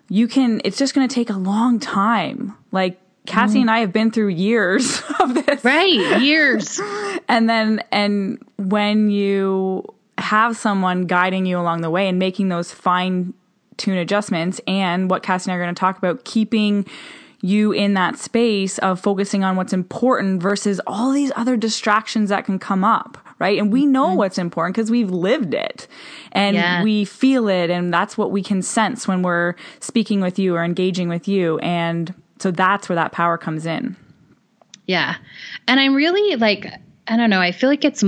you 0.08 0.28
can, 0.28 0.60
it's 0.64 0.78
just 0.78 0.94
going 0.94 1.06
to 1.06 1.14
take 1.14 1.30
a 1.30 1.36
long 1.36 1.78
time. 1.78 2.56
Like 2.72 2.98
Cassie 3.26 3.58
mm. 3.58 3.62
and 3.62 3.70
I 3.70 3.80
have 3.80 3.92
been 3.92 4.10
through 4.10 4.28
years 4.28 5.02
of 5.20 5.34
this. 5.34 5.64
Right. 5.64 6.20
Years. 6.20 6.80
and 7.28 7.48
then, 7.48 7.82
and 7.92 8.42
when 8.56 9.10
you 9.10 9.84
have 10.18 10.56
someone 10.56 11.02
guiding 11.02 11.44
you 11.44 11.58
along 11.58 11.82
the 11.82 11.90
way 11.90 12.08
and 12.08 12.18
making 12.18 12.48
those 12.48 12.72
fine 12.72 13.34
tune 13.76 13.98
adjustments 13.98 14.60
and 14.66 15.10
what 15.10 15.22
Cassie 15.22 15.50
and 15.50 15.54
I 15.54 15.56
are 15.56 15.62
going 15.64 15.74
to 15.74 15.78
talk 15.78 15.98
about, 15.98 16.24
keeping 16.24 16.86
you 17.42 17.72
in 17.72 17.94
that 17.94 18.18
space 18.18 18.78
of 18.78 19.00
focusing 19.00 19.44
on 19.44 19.56
what's 19.56 19.72
important 19.72 20.42
versus 20.42 20.80
all 20.86 21.12
these 21.12 21.30
other 21.36 21.56
distractions 21.56 22.30
that 22.30 22.44
can 22.44 22.58
come 22.58 22.82
up 22.82 23.18
right? 23.38 23.58
And 23.58 23.72
we 23.72 23.86
know 23.86 24.08
mm-hmm. 24.08 24.16
what's 24.16 24.38
important 24.38 24.74
because 24.76 24.90
we've 24.90 25.10
lived 25.10 25.54
it 25.54 25.86
and 26.32 26.56
yeah. 26.56 26.82
we 26.82 27.04
feel 27.04 27.48
it. 27.48 27.70
And 27.70 27.92
that's 27.92 28.16
what 28.16 28.30
we 28.30 28.42
can 28.42 28.62
sense 28.62 29.06
when 29.06 29.22
we're 29.22 29.54
speaking 29.80 30.20
with 30.20 30.38
you 30.38 30.56
or 30.56 30.64
engaging 30.64 31.08
with 31.08 31.28
you. 31.28 31.58
And 31.58 32.14
so 32.38 32.50
that's 32.50 32.88
where 32.88 32.96
that 32.96 33.12
power 33.12 33.36
comes 33.36 33.66
in. 33.66 33.96
Yeah. 34.86 35.16
And 35.68 35.80
I'm 35.80 35.94
really 35.94 36.36
like, 36.36 36.66
I 37.08 37.16
don't 37.16 37.30
know, 37.30 37.40
I 37.40 37.52
feel 37.52 37.68
like 37.68 37.84
it's 37.84 38.04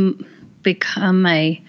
become 0.62 1.22
my 1.22 1.60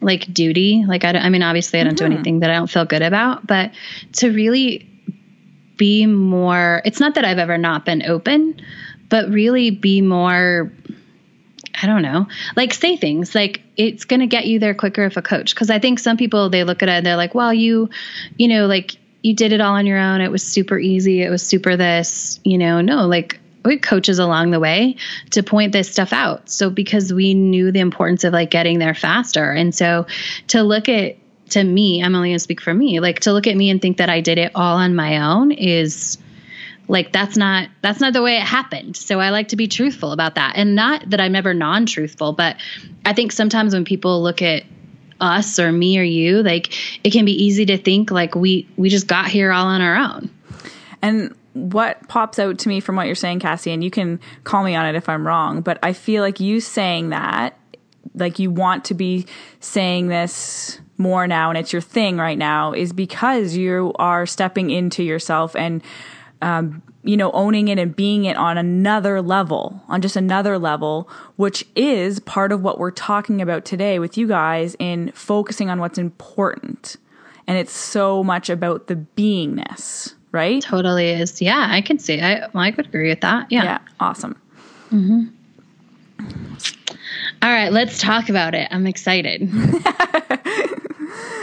like 0.00 0.32
duty. 0.32 0.84
Like, 0.86 1.04
I, 1.04 1.12
I 1.12 1.28
mean, 1.28 1.42
obviously, 1.42 1.80
I 1.80 1.84
don't 1.84 1.94
mm-hmm. 1.94 2.08
do 2.08 2.14
anything 2.14 2.40
that 2.40 2.50
I 2.50 2.54
don't 2.54 2.70
feel 2.70 2.84
good 2.84 3.02
about, 3.02 3.46
but 3.46 3.72
to 4.14 4.30
really 4.30 4.88
be 5.76 6.06
more 6.06 6.80
it's 6.84 7.00
not 7.00 7.14
that 7.14 7.24
I've 7.24 7.38
ever 7.38 7.58
not 7.58 7.84
been 7.84 8.02
open, 8.02 8.60
but 9.08 9.28
really 9.28 9.70
be 9.70 10.00
more 10.00 10.72
I 11.82 11.86
don't 11.86 12.02
know, 12.02 12.26
like 12.56 12.72
say 12.72 12.96
things 12.96 13.34
like 13.34 13.62
it's 13.76 14.06
going 14.06 14.20
to 14.20 14.26
get 14.26 14.46
you 14.46 14.58
there 14.58 14.74
quicker 14.74 15.04
if 15.04 15.18
a 15.18 15.22
coach. 15.22 15.54
Cause 15.54 15.68
I 15.68 15.78
think 15.78 15.98
some 15.98 16.16
people, 16.16 16.48
they 16.48 16.64
look 16.64 16.82
at 16.82 16.88
it 16.88 16.92
and 16.92 17.04
they're 17.04 17.16
like, 17.16 17.34
well, 17.34 17.52
you, 17.52 17.90
you 18.38 18.48
know, 18.48 18.66
like 18.66 18.96
you 19.22 19.34
did 19.34 19.52
it 19.52 19.60
all 19.60 19.74
on 19.74 19.84
your 19.84 19.98
own. 19.98 20.22
It 20.22 20.30
was 20.30 20.42
super 20.42 20.78
easy. 20.78 21.20
It 21.20 21.28
was 21.28 21.46
super 21.46 21.76
this, 21.76 22.40
you 22.44 22.56
know, 22.56 22.80
no, 22.80 23.06
like 23.06 23.38
we 23.66 23.78
coaches 23.78 24.18
along 24.18 24.50
the 24.50 24.60
way 24.60 24.96
to 25.30 25.42
point 25.42 25.72
this 25.72 25.90
stuff 25.90 26.12
out. 26.12 26.48
So 26.48 26.70
because 26.70 27.12
we 27.12 27.34
knew 27.34 27.72
the 27.72 27.80
importance 27.80 28.24
of 28.24 28.32
like 28.32 28.50
getting 28.50 28.78
there 28.78 28.94
faster. 28.94 29.52
And 29.52 29.74
so 29.74 30.06
to 30.48 30.62
look 30.62 30.88
at, 30.88 31.16
to 31.50 31.62
me, 31.62 32.02
I'm 32.02 32.14
only 32.14 32.32
to 32.32 32.38
speak 32.38 32.60
for 32.60 32.74
me, 32.74 33.00
like 33.00 33.20
to 33.20 33.32
look 33.32 33.46
at 33.46 33.56
me 33.56 33.70
and 33.70 33.80
think 33.80 33.98
that 33.98 34.10
I 34.10 34.20
did 34.20 34.38
it 34.38 34.52
all 34.54 34.76
on 34.76 34.94
my 34.94 35.18
own 35.18 35.52
is, 35.52 36.18
like 36.88 37.12
that's 37.12 37.36
not 37.36 37.68
that's 37.82 38.00
not 38.00 38.12
the 38.12 38.22
way 38.22 38.36
it 38.36 38.42
happened 38.42 38.96
so 38.96 39.18
i 39.18 39.30
like 39.30 39.48
to 39.48 39.56
be 39.56 39.66
truthful 39.66 40.12
about 40.12 40.36
that 40.36 40.52
and 40.56 40.76
not 40.76 41.08
that 41.10 41.20
i'm 41.20 41.34
ever 41.34 41.52
non-truthful 41.52 42.32
but 42.32 42.56
i 43.04 43.12
think 43.12 43.32
sometimes 43.32 43.74
when 43.74 43.84
people 43.84 44.22
look 44.22 44.40
at 44.40 44.62
us 45.20 45.58
or 45.58 45.72
me 45.72 45.98
or 45.98 46.02
you 46.02 46.42
like 46.42 46.72
it 47.04 47.10
can 47.10 47.24
be 47.24 47.32
easy 47.32 47.66
to 47.66 47.76
think 47.76 48.10
like 48.10 48.34
we 48.34 48.68
we 48.76 48.88
just 48.88 49.08
got 49.08 49.26
here 49.26 49.50
all 49.50 49.66
on 49.66 49.80
our 49.80 49.96
own 49.96 50.30
and 51.02 51.34
what 51.56 52.06
pops 52.08 52.38
out 52.38 52.58
to 52.58 52.68
me 52.68 52.80
from 52.80 52.96
what 52.96 53.06
you're 53.06 53.14
saying 53.14 53.40
cassie 53.40 53.70
and 53.70 53.82
you 53.82 53.90
can 53.90 54.20
call 54.44 54.62
me 54.62 54.74
on 54.74 54.86
it 54.86 54.94
if 54.94 55.08
i'm 55.08 55.26
wrong 55.26 55.60
but 55.60 55.78
i 55.82 55.92
feel 55.92 56.22
like 56.22 56.40
you 56.40 56.60
saying 56.60 57.10
that 57.10 57.58
like 58.14 58.38
you 58.38 58.50
want 58.50 58.84
to 58.84 58.94
be 58.94 59.26
saying 59.60 60.08
this 60.08 60.80
more 60.98 61.26
now 61.26 61.50
and 61.50 61.58
it's 61.58 61.72
your 61.72 61.82
thing 61.82 62.16
right 62.16 62.38
now 62.38 62.72
is 62.72 62.92
because 62.92 63.56
you 63.56 63.92
are 63.96 64.26
stepping 64.26 64.70
into 64.70 65.02
yourself 65.02 65.54
and 65.56 65.82
um, 66.42 66.82
you 67.06 67.16
know, 67.16 67.30
owning 67.32 67.68
it 67.68 67.78
and 67.78 67.94
being 67.94 68.24
it 68.24 68.36
on 68.36 68.58
another 68.58 69.22
level, 69.22 69.80
on 69.88 70.02
just 70.02 70.16
another 70.16 70.58
level, 70.58 71.08
which 71.36 71.64
is 71.76 72.18
part 72.20 72.50
of 72.50 72.62
what 72.62 72.78
we're 72.78 72.90
talking 72.90 73.40
about 73.40 73.64
today 73.64 74.00
with 74.00 74.18
you 74.18 74.26
guys 74.26 74.74
in 74.80 75.12
focusing 75.12 75.70
on 75.70 75.78
what's 75.78 75.98
important. 75.98 76.96
And 77.46 77.56
it's 77.56 77.72
so 77.72 78.24
much 78.24 78.50
about 78.50 78.88
the 78.88 78.96
beingness, 79.16 80.14
right? 80.36 80.62
Totally 80.62 81.08
is. 81.08 81.40
Yeah, 81.40 81.66
I 81.68 81.80
can 81.80 81.98
see. 81.98 82.20
I 82.20 82.46
I 82.54 82.70
could 82.70 82.86
agree 82.86 83.08
with 83.08 83.22
that. 83.22 83.50
Yeah. 83.50 83.64
Yeah. 83.64 83.78
Awesome. 83.98 84.40
Mm-hmm. 84.92 85.24
All 87.42 87.50
right, 87.50 87.72
let's 87.72 88.00
talk 88.00 88.28
about 88.28 88.54
it. 88.54 88.68
I'm 88.70 88.86
excited. 88.86 89.48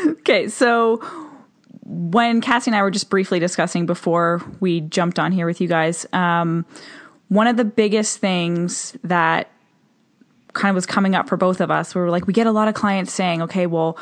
okay, 0.20 0.48
so 0.48 0.98
when 1.86 2.42
Cassie 2.42 2.72
and 2.72 2.76
I 2.76 2.82
were 2.82 2.92
just 2.92 3.10
briefly 3.10 3.40
discussing 3.40 3.86
before 3.86 4.42
we 4.60 4.82
jumped 4.82 5.20
on 5.20 5.32
here 5.32 5.46
with 5.46 5.62
you 5.62 5.68
guys, 5.68 6.06
um, 6.14 6.66
one 7.30 7.48
of 7.48 7.58
the 7.58 7.66
biggest 7.66 8.20
things 8.20 8.98
that 9.04 9.50
kind 10.54 10.70
of 10.70 10.76
was 10.76 10.86
coming 10.86 11.16
up 11.16 11.28
for 11.28 11.38
both 11.38 11.62
of 11.62 11.72
us, 11.72 11.96
we 11.96 12.02
were 12.02 12.10
like, 12.10 12.28
we 12.28 12.34
get 12.34 12.48
a 12.48 12.52
lot 12.52 12.68
of 12.68 12.74
clients 12.74 13.14
saying, 13.14 13.42
okay, 13.42 13.66
well, 13.66 13.98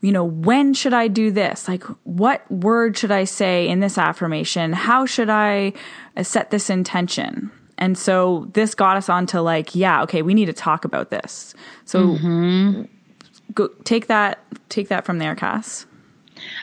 you 0.00 0.12
know, 0.12 0.24
when 0.24 0.72
should 0.72 0.94
I 0.94 1.08
do 1.08 1.30
this? 1.30 1.68
Like, 1.68 1.84
what 2.04 2.50
word 2.50 2.96
should 2.96 3.10
I 3.10 3.24
say 3.24 3.68
in 3.68 3.80
this 3.80 3.98
affirmation? 3.98 4.72
How 4.72 5.04
should 5.04 5.28
I 5.28 5.72
uh, 6.16 6.22
set 6.22 6.50
this 6.50 6.70
intention? 6.70 7.50
And 7.76 7.96
so 7.96 8.48
this 8.52 8.74
got 8.74 8.96
us 8.96 9.08
onto 9.08 9.40
like, 9.40 9.74
yeah, 9.74 10.02
okay, 10.02 10.22
we 10.22 10.34
need 10.34 10.46
to 10.46 10.52
talk 10.52 10.84
about 10.84 11.10
this. 11.10 11.54
So 11.84 12.08
mm-hmm. 12.08 12.82
go 13.52 13.68
take 13.84 14.06
that, 14.06 14.38
take 14.68 14.88
that 14.88 15.04
from 15.04 15.18
there, 15.18 15.34
Cass. 15.34 15.86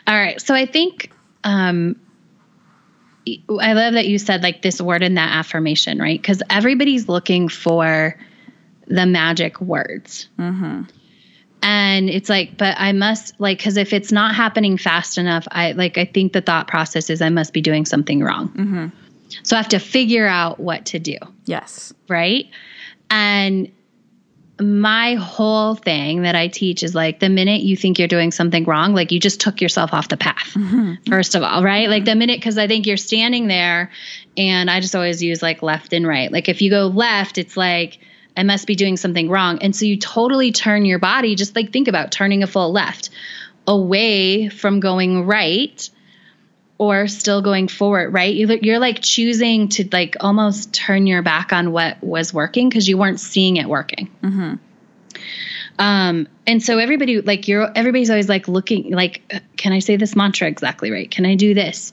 All 0.06 0.18
right. 0.18 0.40
So 0.40 0.54
I 0.54 0.66
think 0.66 1.12
um, 1.44 1.96
I 3.26 3.72
love 3.72 3.94
that 3.94 4.06
you 4.06 4.18
said 4.18 4.42
like 4.42 4.62
this 4.62 4.80
word 4.80 5.02
in 5.02 5.14
that 5.14 5.32
affirmation, 5.32 5.98
right? 5.98 6.20
Because 6.20 6.42
everybody's 6.50 7.08
looking 7.08 7.48
for 7.48 8.16
the 8.86 9.06
magic 9.06 9.60
words. 9.60 10.28
Mm-hmm. 10.38 10.82
And 11.62 12.08
it's 12.08 12.28
like, 12.28 12.56
but 12.56 12.76
I 12.78 12.92
must 12.92 13.34
like, 13.38 13.58
because 13.58 13.76
if 13.76 13.92
it's 13.92 14.12
not 14.12 14.34
happening 14.34 14.78
fast 14.78 15.18
enough, 15.18 15.46
I 15.50 15.72
like, 15.72 15.98
I 15.98 16.04
think 16.04 16.32
the 16.32 16.40
thought 16.40 16.68
process 16.68 17.10
is 17.10 17.20
I 17.20 17.30
must 17.30 17.52
be 17.52 17.60
doing 17.60 17.84
something 17.84 18.22
wrong. 18.22 18.48
Mm-hmm. 18.50 18.86
So 19.42 19.56
I 19.56 19.58
have 19.58 19.68
to 19.70 19.78
figure 19.78 20.26
out 20.26 20.60
what 20.60 20.86
to 20.86 20.98
do. 20.98 21.16
Yes. 21.44 21.92
Right. 22.08 22.46
And 23.10 23.72
my 24.60 25.14
whole 25.14 25.74
thing 25.74 26.22
that 26.22 26.34
I 26.34 26.48
teach 26.48 26.82
is 26.82 26.94
like 26.94 27.20
the 27.20 27.28
minute 27.28 27.60
you 27.60 27.76
think 27.76 27.98
you're 27.98 28.08
doing 28.08 28.32
something 28.32 28.64
wrong, 28.64 28.94
like 28.94 29.12
you 29.12 29.20
just 29.20 29.40
took 29.40 29.60
yourself 29.60 29.92
off 29.92 30.08
the 30.08 30.16
path, 30.16 30.54
mm-hmm. 30.54 30.94
first 31.08 31.34
of 31.34 31.42
all, 31.42 31.62
right? 31.62 31.88
Like 31.88 32.04
the 32.04 32.14
minute, 32.14 32.38
because 32.38 32.58
I 32.58 32.66
think 32.66 32.86
you're 32.86 32.96
standing 32.96 33.46
there, 33.46 33.92
and 34.36 34.68
I 34.70 34.80
just 34.80 34.96
always 34.96 35.22
use 35.22 35.42
like 35.42 35.62
left 35.62 35.92
and 35.92 36.06
right. 36.06 36.32
Like 36.32 36.48
if 36.48 36.60
you 36.60 36.70
go 36.70 36.86
left, 36.88 37.38
it's 37.38 37.56
like, 37.56 38.00
I 38.38 38.44
must 38.44 38.66
be 38.66 38.76
doing 38.76 38.96
something 38.96 39.28
wrong. 39.28 39.58
And 39.62 39.74
so 39.74 39.84
you 39.84 39.98
totally 39.98 40.52
turn 40.52 40.84
your 40.84 41.00
body, 41.00 41.34
just 41.34 41.56
like 41.56 41.72
think 41.72 41.88
about 41.88 42.12
turning 42.12 42.42
a 42.42 42.46
full 42.46 42.72
left 42.72 43.10
away 43.66 44.48
from 44.48 44.80
going 44.80 45.26
right 45.26 45.90
or 46.78 47.08
still 47.08 47.42
going 47.42 47.66
forward, 47.66 48.12
right? 48.12 48.34
You're 48.34 48.78
like 48.78 49.00
choosing 49.02 49.68
to 49.70 49.88
like 49.90 50.16
almost 50.20 50.72
turn 50.72 51.08
your 51.08 51.22
back 51.22 51.52
on 51.52 51.72
what 51.72 52.02
was 52.02 52.32
working 52.32 52.68
because 52.68 52.88
you 52.88 52.96
weren't 52.96 53.18
seeing 53.18 53.56
it 53.56 53.68
working. 53.68 54.08
Mm-hmm. 54.22 54.54
Um, 55.80 56.28
and 56.46 56.62
so 56.62 56.78
everybody 56.78 57.20
like 57.20 57.48
you're 57.48 57.70
everybody's 57.74 58.10
always 58.10 58.28
like 58.28 58.46
looking 58.46 58.92
like, 58.92 59.22
can 59.56 59.72
I 59.72 59.80
say 59.80 59.96
this 59.96 60.14
mantra 60.14 60.46
exactly 60.46 60.90
right? 60.90 61.10
Can 61.10 61.26
I 61.26 61.34
do 61.34 61.54
this? 61.54 61.92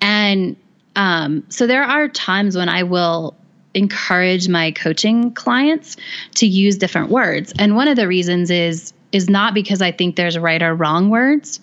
And 0.00 0.56
um, 0.96 1.44
so 1.48 1.66
there 1.66 1.84
are 1.84 2.08
times 2.08 2.56
when 2.56 2.68
I 2.68 2.82
will 2.84 3.36
encourage 3.74 4.48
my 4.48 4.70
coaching 4.72 5.32
clients 5.32 5.96
to 6.36 6.46
use 6.46 6.76
different 6.76 7.10
words, 7.10 7.52
and 7.58 7.76
one 7.76 7.88
of 7.88 7.96
the 7.96 8.08
reasons 8.08 8.50
is 8.50 8.92
is 9.12 9.28
not 9.28 9.52
because 9.52 9.82
I 9.82 9.92
think 9.92 10.16
there's 10.16 10.38
right 10.38 10.62
or 10.62 10.74
wrong 10.74 11.10
words 11.10 11.60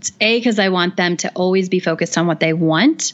it's 0.00 0.12
A, 0.22 0.38
because 0.38 0.58
I 0.58 0.70
want 0.70 0.96
them 0.96 1.18
to 1.18 1.30
always 1.32 1.68
be 1.68 1.78
focused 1.78 2.16
on 2.16 2.26
what 2.26 2.40
they 2.40 2.54
want, 2.54 3.12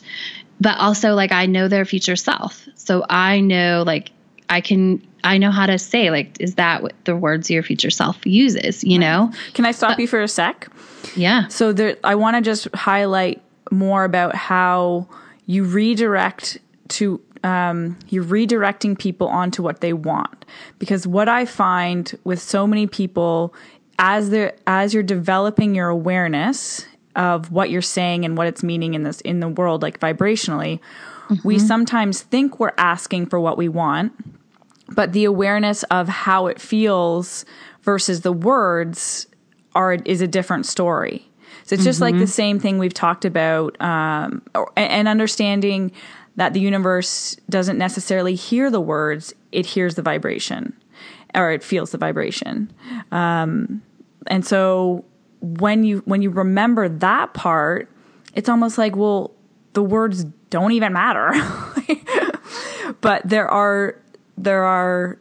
but 0.60 0.78
also 0.78 1.14
like 1.14 1.32
I 1.32 1.46
know 1.46 1.66
their 1.66 1.84
future 1.84 2.14
self. 2.14 2.68
So 2.76 3.04
I 3.10 3.40
know 3.40 3.82
like 3.84 4.12
I 4.48 4.60
can 4.60 5.04
I 5.24 5.38
know 5.38 5.50
how 5.50 5.66
to 5.66 5.78
say 5.78 6.10
like 6.12 6.36
is 6.38 6.54
that 6.54 6.84
what 6.84 6.92
the 7.04 7.16
words 7.16 7.50
your 7.50 7.64
future 7.64 7.90
self 7.90 8.24
uses, 8.24 8.84
you 8.84 9.00
know? 9.00 9.32
Can 9.54 9.66
I 9.66 9.72
stop 9.72 9.96
but, 9.96 9.98
you 9.98 10.06
for 10.06 10.22
a 10.22 10.28
sec? 10.28 10.68
Yeah. 11.16 11.48
So 11.48 11.72
there 11.72 11.96
I 12.04 12.14
want 12.14 12.36
to 12.36 12.40
just 12.40 12.72
highlight 12.72 13.42
more 13.72 14.04
about 14.04 14.36
how 14.36 15.08
you 15.46 15.64
redirect 15.64 16.58
to 16.90 17.20
um, 17.46 17.96
you're 18.08 18.24
redirecting 18.24 18.98
people 18.98 19.28
onto 19.28 19.62
what 19.62 19.80
they 19.80 19.92
want 19.92 20.44
because 20.80 21.06
what 21.06 21.28
I 21.28 21.44
find 21.44 22.18
with 22.24 22.40
so 22.40 22.66
many 22.66 22.88
people 22.88 23.54
as 24.00 24.30
they 24.30 24.52
as 24.66 24.92
you're 24.92 25.04
developing 25.04 25.72
your 25.72 25.88
awareness 25.88 26.84
of 27.14 27.52
what 27.52 27.70
you're 27.70 27.80
saying 27.80 28.24
and 28.24 28.36
what 28.36 28.48
it's 28.48 28.64
meaning 28.64 28.94
in 28.94 29.04
this 29.04 29.20
in 29.20 29.38
the 29.38 29.48
world 29.48 29.80
like 29.80 30.00
vibrationally 30.00 30.80
mm-hmm. 31.28 31.36
we 31.44 31.58
sometimes 31.58 32.20
think 32.20 32.58
we're 32.58 32.74
asking 32.78 33.26
for 33.26 33.38
what 33.38 33.56
we 33.56 33.68
want 33.68 34.12
but 34.88 35.12
the 35.12 35.24
awareness 35.24 35.84
of 35.84 36.08
how 36.08 36.48
it 36.48 36.60
feels 36.60 37.44
versus 37.82 38.22
the 38.22 38.32
words 38.32 39.28
are 39.76 39.94
is 40.04 40.20
a 40.20 40.26
different 40.26 40.66
story 40.66 41.26
so 41.62 41.74
it's 41.74 41.84
just 41.84 42.00
mm-hmm. 42.00 42.16
like 42.16 42.18
the 42.18 42.26
same 42.26 42.58
thing 42.58 42.78
we've 42.78 42.92
talked 42.92 43.24
about 43.24 43.80
um, 43.80 44.42
and 44.76 45.06
understanding 45.08 45.92
that 46.36 46.52
the 46.52 46.60
universe 46.60 47.36
doesn't 47.48 47.78
necessarily 47.78 48.34
hear 48.34 48.70
the 48.70 48.80
words 48.80 49.34
it 49.52 49.66
hears 49.66 49.94
the 49.94 50.02
vibration 50.02 50.74
or 51.34 51.50
it 51.50 51.62
feels 51.62 51.90
the 51.90 51.98
vibration. 51.98 52.72
Um, 53.12 53.82
and 54.26 54.44
so 54.44 55.04
when 55.40 55.84
you 55.84 56.02
when 56.06 56.22
you 56.22 56.30
remember 56.30 56.88
that 56.88 57.34
part, 57.34 57.90
it's 58.34 58.48
almost 58.48 58.78
like 58.78 58.96
well, 58.96 59.32
the 59.72 59.82
words 59.82 60.24
don't 60.50 60.72
even 60.72 60.92
matter. 60.92 61.32
but 63.00 63.22
there 63.28 63.48
are 63.48 63.96
there 64.36 64.64
are 64.64 65.18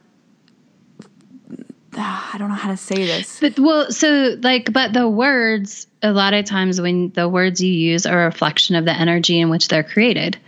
I 1.98 2.36
don't 2.38 2.48
know 2.48 2.54
how 2.54 2.70
to 2.70 2.76
say 2.76 3.06
this. 3.06 3.40
But 3.40 3.58
well, 3.58 3.90
so 3.90 4.36
like, 4.40 4.72
but 4.72 4.92
the 4.92 5.08
words, 5.08 5.86
a 6.02 6.12
lot 6.12 6.34
of 6.34 6.44
times 6.44 6.80
when 6.80 7.10
the 7.10 7.28
words 7.28 7.62
you 7.62 7.72
use 7.72 8.06
are 8.06 8.22
a 8.22 8.26
reflection 8.26 8.76
of 8.76 8.84
the 8.84 8.92
energy 8.92 9.40
in 9.40 9.48
which 9.48 9.68
they're 9.68 9.84
created. 9.84 10.38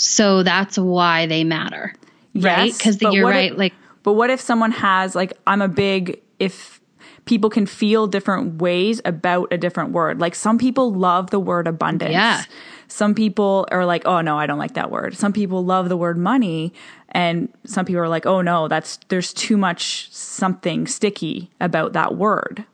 So 0.00 0.42
that's 0.42 0.78
why 0.78 1.26
they 1.26 1.44
matter. 1.44 1.94
Right? 2.34 2.72
Because 2.72 3.00
you're 3.02 3.26
right. 3.26 3.52
If, 3.52 3.58
like, 3.58 3.74
but 4.02 4.14
what 4.14 4.30
if 4.30 4.40
someone 4.40 4.72
has 4.72 5.14
like 5.14 5.32
I'm 5.46 5.60
a 5.60 5.68
big 5.68 6.20
if 6.38 6.80
people 7.26 7.50
can 7.50 7.66
feel 7.66 8.06
different 8.06 8.60
ways 8.60 9.00
about 9.04 9.52
a 9.52 9.58
different 9.58 9.92
word. 9.92 10.20
Like 10.20 10.34
some 10.34 10.58
people 10.58 10.92
love 10.92 11.30
the 11.30 11.38
word 11.38 11.66
abundance. 11.66 12.12
Yeah. 12.12 12.42
Some 12.88 13.14
people 13.14 13.68
are 13.70 13.84
like, 13.84 14.04
"Oh 14.04 14.20
no, 14.20 14.36
I 14.36 14.46
don't 14.46 14.58
like 14.58 14.74
that 14.74 14.90
word." 14.90 15.16
Some 15.16 15.32
people 15.32 15.64
love 15.64 15.88
the 15.88 15.96
word 15.96 16.18
money 16.18 16.72
and 17.10 17.48
some 17.64 17.84
people 17.84 18.00
are 18.00 18.08
like, 18.08 18.26
"Oh 18.26 18.40
no, 18.40 18.68
that's 18.68 18.98
there's 19.08 19.32
too 19.32 19.56
much 19.56 20.10
something 20.12 20.86
sticky 20.86 21.50
about 21.60 21.92
that 21.92 22.16
word." 22.16 22.64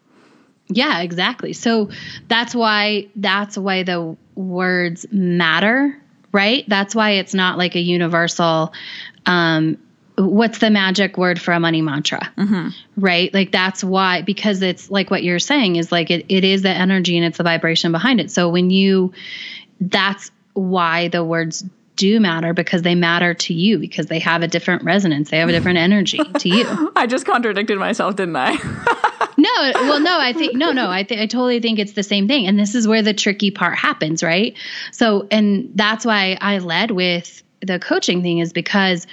Yeah, 0.69 1.01
exactly. 1.01 1.53
So 1.53 1.91
that's 2.29 2.55
why 2.55 3.09
that's 3.17 3.59
why 3.59 3.83
the 3.83 4.17
words 4.37 5.07
matter, 5.13 6.01
right? 6.37 6.69
That's 6.69 6.95
why 6.95 7.13
it's 7.13 7.33
not 7.33 7.57
like 7.57 7.75
a 7.75 7.81
universal 7.81 8.75
um 9.25 9.79
what's 10.19 10.59
the 10.59 10.71
magic 10.71 11.17
word 11.17 11.41
for 11.41 11.53
a 11.53 11.61
money 11.61 11.83
mantra? 11.83 12.21
Right? 12.97 13.33
Like 13.33 13.53
that's 13.53 13.83
why 13.83 14.23
because 14.23 14.61
it's 14.63 14.91
like 14.91 15.11
what 15.11 15.23
you're 15.23 15.39
saying 15.39 15.77
is 15.77 15.91
like 15.91 16.11
it, 16.11 16.27
it 16.29 16.45
is 16.45 16.61
the 16.63 16.71
energy 16.71 17.17
and 17.17 17.27
it's 17.27 17.39
the 17.39 17.45
vibration 17.45 17.91
behind 17.91 18.21
it. 18.21 18.31
So 18.31 18.51
when 18.51 18.71
you 18.71 19.13
that's 19.81 20.31
why 20.53 21.09
the 21.09 21.25
words 21.25 21.65
do 21.97 22.21
matter 22.21 22.53
because 22.53 22.83
they 22.83 22.95
matter 22.95 23.33
to 23.33 23.55
you 23.55 23.79
because 23.79 24.07
they 24.07 24.19
have 24.19 24.43
a 24.43 24.49
different 24.49 24.85
resonance. 24.85 25.31
They 25.31 25.39
have 25.39 25.49
a 25.49 25.53
different 25.53 25.79
energy 25.89 26.19
to 26.19 26.49
you. 26.49 26.93
I 26.95 27.07
just 27.07 27.25
contradicted 27.25 27.79
myself, 27.79 28.17
didn't 28.17 28.37
I? 28.37 28.57
no 29.37 29.73
well 29.75 30.01
no 30.01 30.19
i 30.19 30.33
think 30.33 30.55
no 30.55 30.73
no 30.73 30.89
i 30.89 31.03
think 31.03 31.21
i 31.21 31.27
totally 31.27 31.61
think 31.61 31.79
it's 31.79 31.93
the 31.93 32.03
same 32.03 32.27
thing 32.29 32.47
and 32.47 32.59
this 32.59 32.75
is 32.75 32.87
where 32.89 33.03
the 33.03 33.15
tricky 33.15 33.51
part 33.51 33.77
happens 33.77 34.23
right 34.23 34.57
so 34.93 35.27
and 35.31 35.71
that's 35.75 36.05
why 36.05 36.37
i 36.41 36.59
led 36.59 36.91
with 36.91 37.43
the 37.61 37.79
coaching 37.79 38.23
thing 38.23 38.39
is 38.39 38.53
because 38.53 39.07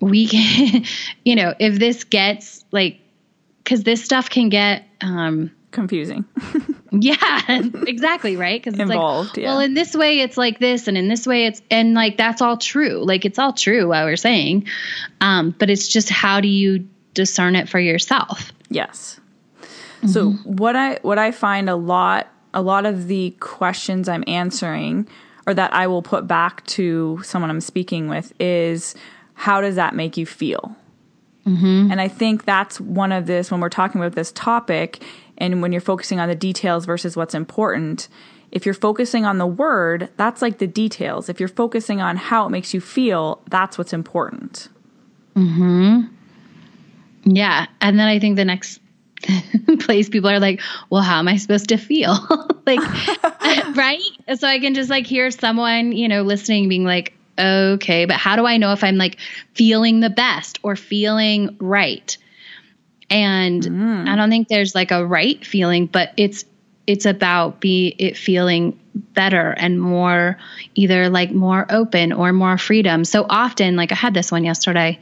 we 0.00 0.26
can 0.28 0.84
you 1.24 1.34
know 1.34 1.54
if 1.58 1.78
this 1.78 2.04
gets 2.04 2.64
like 2.70 3.00
because 3.62 3.82
this 3.82 4.04
stuff 4.04 4.30
can 4.30 4.48
get 4.48 4.84
um 5.00 5.50
Confusing. 5.70 6.24
yeah 6.92 7.42
exactly 7.86 8.34
right 8.36 8.58
because 8.58 8.72
it's 8.72 8.90
Involved, 8.90 9.36
like 9.36 9.36
yeah. 9.36 9.50
well 9.50 9.60
in 9.60 9.74
this 9.74 9.94
way 9.94 10.20
it's 10.20 10.38
like 10.38 10.58
this 10.58 10.88
and 10.88 10.96
in 10.96 11.08
this 11.08 11.26
way 11.26 11.44
it's 11.44 11.60
and 11.70 11.92
like 11.92 12.16
that's 12.16 12.40
all 12.40 12.56
true 12.56 13.04
like 13.04 13.26
it's 13.26 13.38
all 13.38 13.52
true 13.52 13.86
what 13.88 14.04
we're 14.06 14.16
saying 14.16 14.66
um 15.20 15.54
but 15.58 15.68
it's 15.68 15.86
just 15.86 16.08
how 16.08 16.40
do 16.40 16.48
you 16.48 16.88
discern 17.12 17.54
it 17.54 17.68
for 17.68 17.78
yourself 17.78 18.50
Yes. 18.70 19.20
So 20.06 20.30
what 20.44 20.76
I 20.76 20.98
what 21.02 21.18
I 21.18 21.32
find 21.32 21.68
a 21.68 21.76
lot 21.76 22.28
a 22.54 22.62
lot 22.62 22.86
of 22.86 23.08
the 23.08 23.30
questions 23.40 24.08
I'm 24.08 24.24
answering 24.26 25.08
or 25.46 25.54
that 25.54 25.72
I 25.74 25.86
will 25.86 26.02
put 26.02 26.26
back 26.26 26.64
to 26.66 27.20
someone 27.22 27.50
I'm 27.50 27.60
speaking 27.60 28.08
with 28.08 28.32
is 28.38 28.94
how 29.34 29.60
does 29.60 29.76
that 29.76 29.94
make 29.94 30.16
you 30.16 30.26
feel? 30.26 30.76
And 31.90 31.98
I 31.98 32.08
think 32.08 32.44
that's 32.44 32.78
one 32.78 33.10
of 33.10 33.24
this 33.24 33.50
when 33.50 33.60
we're 33.60 33.70
talking 33.70 34.00
about 34.00 34.14
this 34.14 34.32
topic 34.32 35.02
and 35.38 35.62
when 35.62 35.72
you're 35.72 35.80
focusing 35.80 36.20
on 36.20 36.28
the 36.28 36.34
details 36.34 36.84
versus 36.84 37.16
what's 37.16 37.34
important. 37.34 38.08
If 38.52 38.66
you're 38.66 38.74
focusing 38.74 39.24
on 39.24 39.38
the 39.38 39.46
word, 39.46 40.10
that's 40.18 40.42
like 40.42 40.58
the 40.58 40.66
details. 40.66 41.30
If 41.30 41.40
you're 41.40 41.48
focusing 41.48 42.02
on 42.02 42.16
how 42.16 42.46
it 42.46 42.50
makes 42.50 42.74
you 42.74 42.82
feel, 42.82 43.40
that's 43.48 43.78
what's 43.78 43.94
important. 43.94 44.68
Mhm. 45.34 46.10
Yeah. 47.24 47.66
And 47.80 47.98
then 47.98 48.08
I 48.08 48.18
think 48.18 48.36
the 48.36 48.44
next 48.44 48.80
place 49.80 50.08
people 50.08 50.30
are 50.30 50.40
like, 50.40 50.60
well, 50.90 51.02
how 51.02 51.18
am 51.18 51.28
I 51.28 51.36
supposed 51.36 51.68
to 51.68 51.76
feel? 51.76 52.16
like, 52.66 52.80
right? 53.76 54.00
So 54.36 54.46
I 54.46 54.58
can 54.58 54.74
just 54.74 54.90
like 54.90 55.06
hear 55.06 55.30
someone, 55.30 55.92
you 55.92 56.08
know, 56.08 56.22
listening 56.22 56.68
being 56.68 56.84
like, 56.84 57.14
okay, 57.38 58.04
but 58.04 58.16
how 58.16 58.36
do 58.36 58.46
I 58.46 58.56
know 58.56 58.72
if 58.72 58.82
I'm 58.82 58.96
like 58.96 59.18
feeling 59.54 60.00
the 60.00 60.10
best 60.10 60.58
or 60.62 60.76
feeling 60.76 61.56
right? 61.60 62.16
And 63.10 63.62
mm. 63.62 64.08
I 64.08 64.16
don't 64.16 64.30
think 64.30 64.48
there's 64.48 64.74
like 64.74 64.90
a 64.90 65.04
right 65.04 65.44
feeling, 65.44 65.86
but 65.86 66.12
it's 66.16 66.44
it's 66.88 67.04
about 67.04 67.60
be 67.60 67.94
it 67.98 68.16
feeling 68.16 68.80
better 68.94 69.50
and 69.50 69.78
more 69.78 70.38
either 70.74 71.10
like 71.10 71.30
more 71.30 71.66
open 71.68 72.14
or 72.14 72.32
more 72.32 72.56
freedom. 72.56 73.04
So 73.04 73.26
often, 73.28 73.76
like 73.76 73.92
I 73.92 73.94
had 73.94 74.14
this 74.14 74.32
one 74.32 74.42
yesterday. 74.42 74.98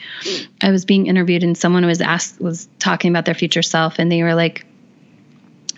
I 0.61 0.73
was 0.73 0.85
being 0.85 1.07
interviewed 1.07 1.45
and 1.45 1.57
someone 1.57 1.87
was 1.87 2.00
asked 2.00 2.40
was 2.40 2.69
talking 2.81 3.11
about 3.11 3.25
their 3.25 3.37
future 3.37 3.62
self 3.62 4.00
and 4.00 4.11
they 4.11 4.25
were 4.25 4.35
like, 4.35 4.66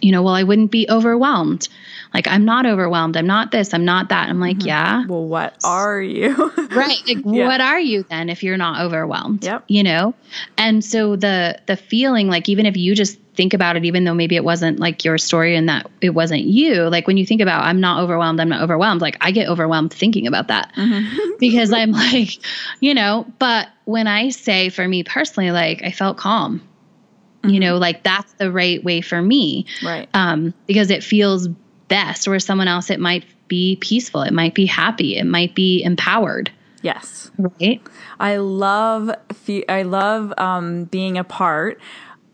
you 0.01 0.11
know, 0.11 0.23
well, 0.23 0.35
I 0.35 0.45
wouldn't 0.45 0.71
be 0.71 0.87
overwhelmed. 0.89 1.69
Like 2.15 2.27
I'm 2.27 2.47
not 2.47 2.65
overwhelmed. 2.65 3.19
I'm 3.19 3.27
not 3.27 3.51
this, 3.51 3.75
I'm 3.75 3.85
not 3.85 4.09
that. 4.09 4.31
I'm 4.31 4.41
like, 4.41 4.59
mm-hmm. 4.59 4.69
yeah. 4.69 5.07
Well, 5.07 5.27
what 5.27 5.57
are 5.63 6.01
you? 6.01 6.53
Right. 6.71 6.99
Like 7.07 7.25
what 7.25 7.61
are 7.61 7.81
you 7.81 8.05
then 8.05 8.29
if 8.29 8.43
you're 8.43 8.57
not 8.57 8.81
overwhelmed? 8.81 9.45
Yep. 9.45 9.65
You 9.69 9.83
know? 9.83 10.15
And 10.57 10.85
so 10.85 11.17
the 11.17 11.61
the 11.67 11.77
feeling 11.77 12.29
like 12.29 12.49
even 12.49 12.67
if 12.67 12.77
you 12.77 12.95
just 12.95 13.19
think 13.39 13.55
about 13.55 13.77
it 13.77 13.85
even 13.85 14.03
though 14.03 14.15
maybe 14.15 14.35
it 14.35 14.43
wasn't 14.43 14.81
like 14.81 15.05
your 15.05 15.17
story 15.17 15.55
and 15.55 15.69
that 15.69 15.89
it 16.01 16.11
wasn't 16.11 16.41
you, 16.43 16.83
like 16.89 17.07
when 17.07 17.17
you 17.17 17.25
think 17.25 17.41
about 17.41 17.63
I'm 17.63 17.81
not 17.81 18.03
overwhelmed, 18.03 18.41
I'm 18.41 18.49
not 18.49 18.63
overwhelmed, 18.63 19.01
like 19.01 19.17
I 19.21 19.31
get 19.31 19.49
overwhelmed 19.49 19.93
thinking 19.93 20.27
about 20.27 20.49
that. 20.49 20.73
because 21.39 21.73
I'm 21.73 21.93
like, 21.93 22.31
you 22.81 22.95
know, 22.95 23.27
but 23.39 23.69
when 23.85 24.09
I 24.09 24.31
say 24.31 24.71
for 24.71 24.87
me 24.87 25.05
personally 25.05 25.53
like 25.53 25.83
I 25.85 25.93
felt 25.93 26.19
calm. 26.19 26.61
You 27.45 27.61
know, 27.61 27.79
like 27.79 28.03
that's 28.03 28.31
the 28.35 28.51
right 28.51 28.83
way 28.83 29.01
for 29.01 29.23
me 29.23 29.65
right. 29.83 30.09
um, 30.13 30.53
because 30.67 30.91
it 30.91 31.05
feels 31.05 31.47
best. 31.87 32.27
Where 32.27 32.41
someone 32.41 32.67
else, 32.67 32.91
it 32.91 32.99
might 32.99 33.25
be 33.47 33.77
peaceful, 33.81 34.23
it 34.23 34.33
might 34.33 34.55
be 34.55 34.67
happy, 34.67 35.17
it 35.17 35.25
might 35.25 35.55
be 35.55 35.83
empowered, 35.83 36.51
yes. 36.83 37.31
right? 37.39 37.81
I 38.19 38.37
love 38.39 39.13
I 39.69 39.83
love 39.83 40.35
um, 40.37 40.85
being 40.85 41.17
a 41.17 41.25
part 41.25 41.81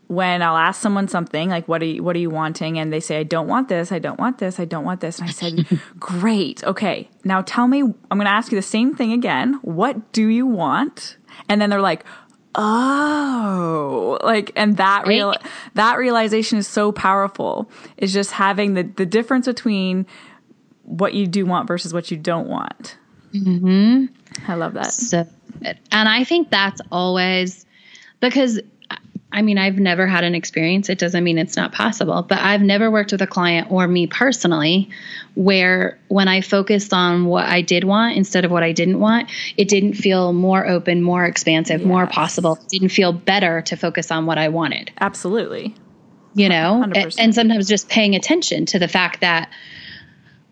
when 0.07 0.41
I'll 0.41 0.57
ask 0.57 0.81
someone 0.81 1.07
something 1.07 1.49
like 1.49 1.67
what 1.67 1.81
are 1.81 1.85
you 1.85 2.03
what 2.03 2.15
are 2.15 2.19
you 2.19 2.29
wanting? 2.29 2.77
And 2.77 2.93
they 2.93 2.99
say 2.99 3.19
I 3.19 3.23
don't 3.23 3.47
want 3.47 3.69
this 3.69 3.91
I 3.91 3.99
don't 3.99 4.19
want 4.19 4.37
this 4.37 4.59
I 4.59 4.65
don't 4.65 4.85
want 4.85 5.01
this. 5.01 5.19
And 5.19 5.29
I 5.29 5.31
said 5.31 5.79
great 5.99 6.63
okay. 6.63 7.09
Now 7.23 7.41
tell 7.41 7.67
me 7.67 7.81
I'm 7.81 8.17
going 8.17 8.25
to 8.25 8.31
ask 8.31 8.51
you 8.51 8.57
the 8.57 8.61
same 8.61 8.95
thing 8.95 9.11
again. 9.13 9.59
What 9.63 10.11
do 10.11 10.27
you 10.27 10.45
want? 10.45 11.17
And 11.49 11.59
then 11.59 11.69
they're 11.69 11.81
like 11.81 12.05
oh 12.53 14.17
like 14.23 14.51
and 14.55 14.77
that 14.77 15.07
real 15.07 15.29
Right. 15.29 15.41
that 15.73 15.97
realization 15.97 16.57
is 16.57 16.67
so 16.67 16.91
powerful. 16.91 17.69
Is 17.97 18.13
just 18.13 18.31
having 18.31 18.73
the 18.75 18.83
the 18.83 19.05
difference 19.05 19.45
between 19.47 20.05
what 20.83 21.13
you 21.13 21.25
do 21.27 21.45
want 21.45 21.67
versus 21.67 21.93
what 21.93 22.11
you 22.11 22.17
don't 22.17 22.47
want. 22.47 22.97
Mm-hmm. 23.33 24.05
I 24.47 24.55
love 24.55 24.73
that. 24.73 24.93
So, 24.93 25.27
and 25.63 26.09
I 26.09 26.23
think 26.23 26.49
that's 26.51 26.79
always 26.91 27.65
because 28.19 28.59
I 29.35 29.41
mean, 29.41 29.57
I've 29.57 29.77
never 29.77 30.07
had 30.07 30.23
an 30.23 30.33
experience. 30.33 30.87
It 30.87 30.97
doesn't 30.97 31.21
mean 31.21 31.37
it's 31.37 31.57
not 31.57 31.73
possible, 31.73 32.21
but 32.23 32.39
I've 32.39 32.61
never 32.61 32.89
worked 32.89 33.11
with 33.11 33.21
a 33.21 33.27
client 33.27 33.69
or 33.69 33.85
me 33.85 34.07
personally 34.07 34.89
where 35.35 35.99
when 36.07 36.29
I 36.29 36.39
focused 36.39 36.93
on 36.93 37.25
what 37.25 37.45
I 37.45 37.61
did 37.61 37.83
want 37.83 38.15
instead 38.15 38.45
of 38.45 38.51
what 38.51 38.63
I 38.63 38.71
didn't 38.71 39.01
want, 39.01 39.29
it 39.57 39.67
didn't 39.67 39.95
feel 39.95 40.31
more 40.31 40.65
open, 40.65 41.01
more 41.01 41.25
expansive, 41.25 41.85
more 41.85 42.07
possible. 42.07 42.57
It 42.61 42.69
didn't 42.69 42.89
feel 42.89 43.11
better 43.11 43.61
to 43.63 43.75
focus 43.75 44.09
on 44.09 44.25
what 44.25 44.37
I 44.37 44.47
wanted. 44.47 44.91
absolutely 45.01 45.75
you 46.35 46.49
know 46.49 46.83
100%. 46.85 47.15
And 47.17 47.33
sometimes 47.33 47.67
just 47.67 47.89
paying 47.89 48.13
attention 48.13 48.65
to 48.67 48.79
the 48.79 48.87
fact 48.87 49.21
that 49.21 49.49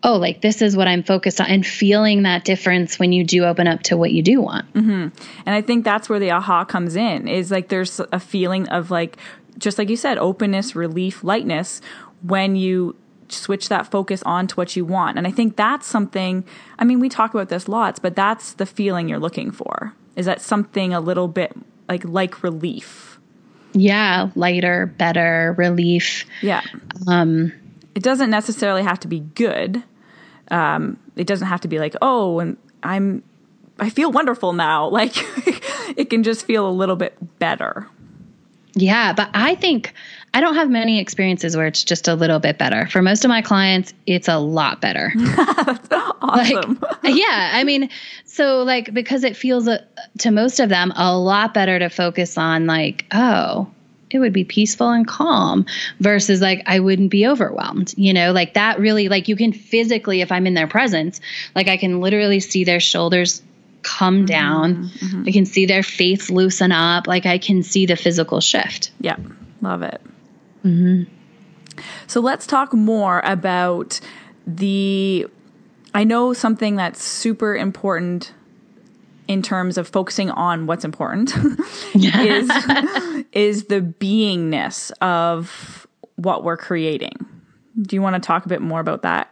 oh 0.04 0.16
like 0.16 0.40
this 0.42 0.62
is 0.62 0.76
what 0.76 0.86
i'm 0.86 1.02
focused 1.02 1.40
on 1.40 1.46
and 1.48 1.66
feeling 1.66 2.22
that 2.22 2.44
difference 2.44 2.98
when 2.98 3.10
you 3.12 3.24
do 3.24 3.44
open 3.44 3.66
up 3.66 3.82
to 3.82 3.96
what 3.96 4.12
you 4.12 4.22
do 4.22 4.40
want 4.40 4.66
And 4.74 5.12
I 5.46 5.60
think 5.62 5.84
that's 5.84 6.08
where 6.08 6.18
the 6.18 6.30
aha 6.30 6.64
comes 6.64 6.94
in 6.96 7.26
is 7.28 7.50
like 7.50 7.68
there's 7.68 8.00
a 8.12 8.20
feeling 8.20 8.68
of 8.68 8.90
like, 8.90 9.16
just 9.58 9.78
like 9.78 9.88
you 9.90 9.96
said, 9.96 10.18
openness, 10.18 10.74
relief, 10.76 11.22
lightness 11.24 11.80
when 12.22 12.56
you 12.56 12.96
switch 13.28 13.68
that 13.68 13.90
focus 13.90 14.22
on 14.24 14.46
to 14.48 14.54
what 14.56 14.76
you 14.76 14.84
want. 14.84 15.16
And 15.18 15.26
I 15.26 15.30
think 15.30 15.56
that's 15.56 15.86
something, 15.86 16.44
I 16.78 16.84
mean, 16.84 17.00
we 17.00 17.08
talk 17.08 17.34
about 17.34 17.48
this 17.48 17.68
lots, 17.68 17.98
but 17.98 18.14
that's 18.16 18.54
the 18.54 18.66
feeling 18.66 19.08
you're 19.08 19.18
looking 19.18 19.50
for. 19.50 19.94
Is 20.16 20.26
that 20.26 20.40
something 20.40 20.92
a 20.94 21.00
little 21.00 21.28
bit 21.28 21.52
like 21.88 22.04
like 22.04 22.42
relief? 22.42 23.18
yeah 23.76 24.30
lighter 24.36 24.86
better 24.98 25.54
relief 25.58 26.24
Yeah. 26.42 26.62
um 27.08 27.52
It 27.94 28.02
doesn't 28.02 28.30
necessarily 28.30 28.82
have 28.82 29.00
to 29.00 29.08
be 29.08 29.20
good. 29.20 29.82
Um, 30.54 30.96
it 31.16 31.26
doesn't 31.26 31.48
have 31.48 31.60
to 31.62 31.68
be 31.68 31.78
like, 31.78 31.94
oh, 32.02 32.38
and 32.40 32.56
I'm 32.82 33.22
I 33.78 33.90
feel 33.90 34.12
wonderful 34.12 34.52
now. 34.52 34.88
Like 35.00 35.12
it 35.98 36.10
can 36.10 36.22
just 36.22 36.46
feel 36.46 36.68
a 36.68 36.74
little 36.80 36.96
bit 36.96 37.14
better. 37.38 37.88
yeah 38.76 39.12
but 39.12 39.28
i 39.34 39.54
think 39.54 39.92
i 40.34 40.40
don't 40.40 40.56
have 40.56 40.68
many 40.70 40.98
experiences 40.98 41.56
where 41.56 41.66
it's 41.66 41.84
just 41.84 42.08
a 42.08 42.14
little 42.14 42.40
bit 42.40 42.58
better 42.58 42.86
for 42.88 43.02
most 43.02 43.24
of 43.24 43.28
my 43.28 43.40
clients 43.42 43.92
it's 44.06 44.26
a 44.28 44.38
lot 44.38 44.80
better 44.80 45.12
Awesome. 46.22 46.78
like 46.80 46.98
yeah 47.04 47.50
i 47.54 47.62
mean 47.64 47.88
so 48.24 48.62
like 48.64 48.92
because 48.92 49.22
it 49.24 49.36
feels 49.36 49.68
uh, 49.68 49.78
to 50.18 50.30
most 50.30 50.58
of 50.60 50.68
them 50.70 50.92
a 50.96 51.16
lot 51.16 51.54
better 51.54 51.78
to 51.78 51.88
focus 51.88 52.36
on 52.38 52.66
like 52.66 53.04
oh 53.12 53.68
it 54.14 54.18
would 54.18 54.32
be 54.32 54.44
peaceful 54.44 54.90
and 54.90 55.06
calm 55.06 55.66
versus 56.00 56.40
like 56.40 56.62
i 56.66 56.78
wouldn't 56.78 57.10
be 57.10 57.26
overwhelmed 57.26 57.92
you 57.96 58.12
know? 58.12 58.32
Like 58.32 58.54
that 58.54 58.78
really 58.78 59.08
like 59.08 59.28
you 59.28 59.36
can 59.36 59.52
physically 59.52 60.20
if 60.20 60.32
i'm 60.32 60.46
in 60.46 60.54
their 60.54 60.66
presence 60.66 61.20
like 61.54 61.68
i 61.68 61.76
can 61.76 62.00
literally 62.00 62.40
see 62.40 62.64
their 62.64 62.80
shoulders 62.80 63.42
come 63.84 64.18
mm-hmm. 64.18 64.26
down. 64.26 64.74
Mm-hmm. 64.88 65.24
I 65.28 65.30
can 65.30 65.46
see 65.46 65.66
their 65.66 65.84
face 65.84 66.28
loosen 66.30 66.72
up. 66.72 67.06
Like 67.06 67.26
i 67.26 67.38
can 67.38 67.62
see 67.62 67.86
the 67.86 67.94
physical 67.94 68.40
shift. 68.40 68.90
Yeah, 69.00 69.16
love 69.60 69.82
it. 69.82 70.00
Mm-hmm. 70.64 71.04
So 72.08 72.20
let's 72.20 72.46
talk 72.46 72.72
more 72.72 73.20
about 73.24 74.00
the. 74.46 75.28
I 75.96 76.02
know 76.02 76.32
something 76.32 76.74
that's 76.74 77.00
super 77.00 77.54
important 77.54 78.32
in 79.28 79.42
terms 79.42 79.78
of 79.78 79.88
focusing 79.88 80.30
on 80.30 80.66
what's 80.66 80.84
important 80.84 81.32
is 81.94 82.50
is 83.32 83.64
the 83.64 83.80
beingness 83.80 84.92
of 85.00 85.86
what 86.16 86.44
we're 86.44 86.56
creating. 86.56 87.14
Do 87.80 87.96
you 87.96 88.02
want 88.02 88.14
to 88.14 88.26
talk 88.26 88.44
a 88.44 88.48
bit 88.48 88.60
more 88.60 88.80
about 88.80 89.02
that? 89.02 89.30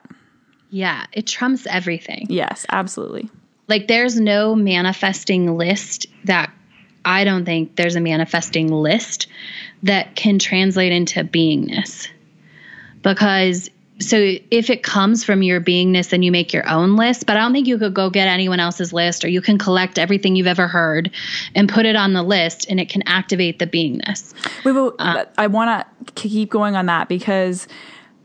Yeah, 0.70 1.05
it 1.12 1.26
trumps 1.26 1.66
everything. 1.66 2.26
Yes, 2.31 2.66
absolutely. 2.70 3.31
Like 3.68 3.88
there's 3.88 4.18
no 4.18 4.55
manifesting 4.55 5.57
list 5.57 6.07
that 6.24 6.52
I 7.05 7.24
don't 7.24 7.44
think 7.44 7.76
there's 7.76 7.96
a 7.96 8.00
manifesting 8.00 8.68
list 8.68 9.26
that 9.83 10.16
can 10.16 10.38
translate 10.38 10.92
into 10.92 11.24
beingness. 11.24 12.09
Because 13.02 13.70
so 14.02 14.34
if 14.50 14.70
it 14.70 14.82
comes 14.82 15.24
from 15.24 15.42
your 15.42 15.60
beingness 15.60 16.10
then 16.10 16.22
you 16.22 16.30
make 16.30 16.52
your 16.52 16.68
own 16.68 16.96
list 16.96 17.26
but 17.26 17.36
i 17.36 17.40
don't 17.40 17.52
think 17.52 17.66
you 17.66 17.78
could 17.78 17.94
go 17.94 18.10
get 18.10 18.28
anyone 18.28 18.60
else's 18.60 18.92
list 18.92 19.24
or 19.24 19.28
you 19.28 19.40
can 19.40 19.58
collect 19.58 19.98
everything 19.98 20.36
you've 20.36 20.46
ever 20.46 20.68
heard 20.68 21.10
and 21.54 21.68
put 21.68 21.86
it 21.86 21.96
on 21.96 22.12
the 22.12 22.22
list 22.22 22.66
and 22.68 22.80
it 22.80 22.88
can 22.88 23.02
activate 23.06 23.58
the 23.58 23.66
beingness 23.66 24.34
Wait, 24.64 24.72
but 24.72 24.94
uh, 24.98 25.24
I 25.38 25.46
want 25.46 25.86
to 26.06 26.12
keep 26.14 26.50
going 26.50 26.76
on 26.76 26.86
that 26.86 27.08
because 27.08 27.66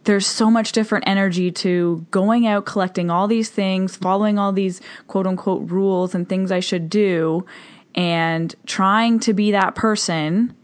there's 0.07 0.25
so 0.25 0.49
much 0.49 0.71
different 0.71 1.03
energy 1.05 1.51
to 1.51 2.05
going 2.11 2.47
out, 2.47 2.65
collecting 2.65 3.11
all 3.11 3.27
these 3.27 3.49
things, 3.49 3.97
following 3.97 4.39
all 4.39 4.53
these 4.53 4.79
quote 5.07 5.27
unquote 5.27 5.69
rules 5.69 6.15
and 6.15 6.29
things 6.29 6.49
I 6.49 6.61
should 6.61 6.89
do, 6.89 7.45
and 7.93 8.55
trying 8.65 9.19
to 9.19 9.33
be 9.33 9.51
that 9.51 9.75
person. 9.75 10.55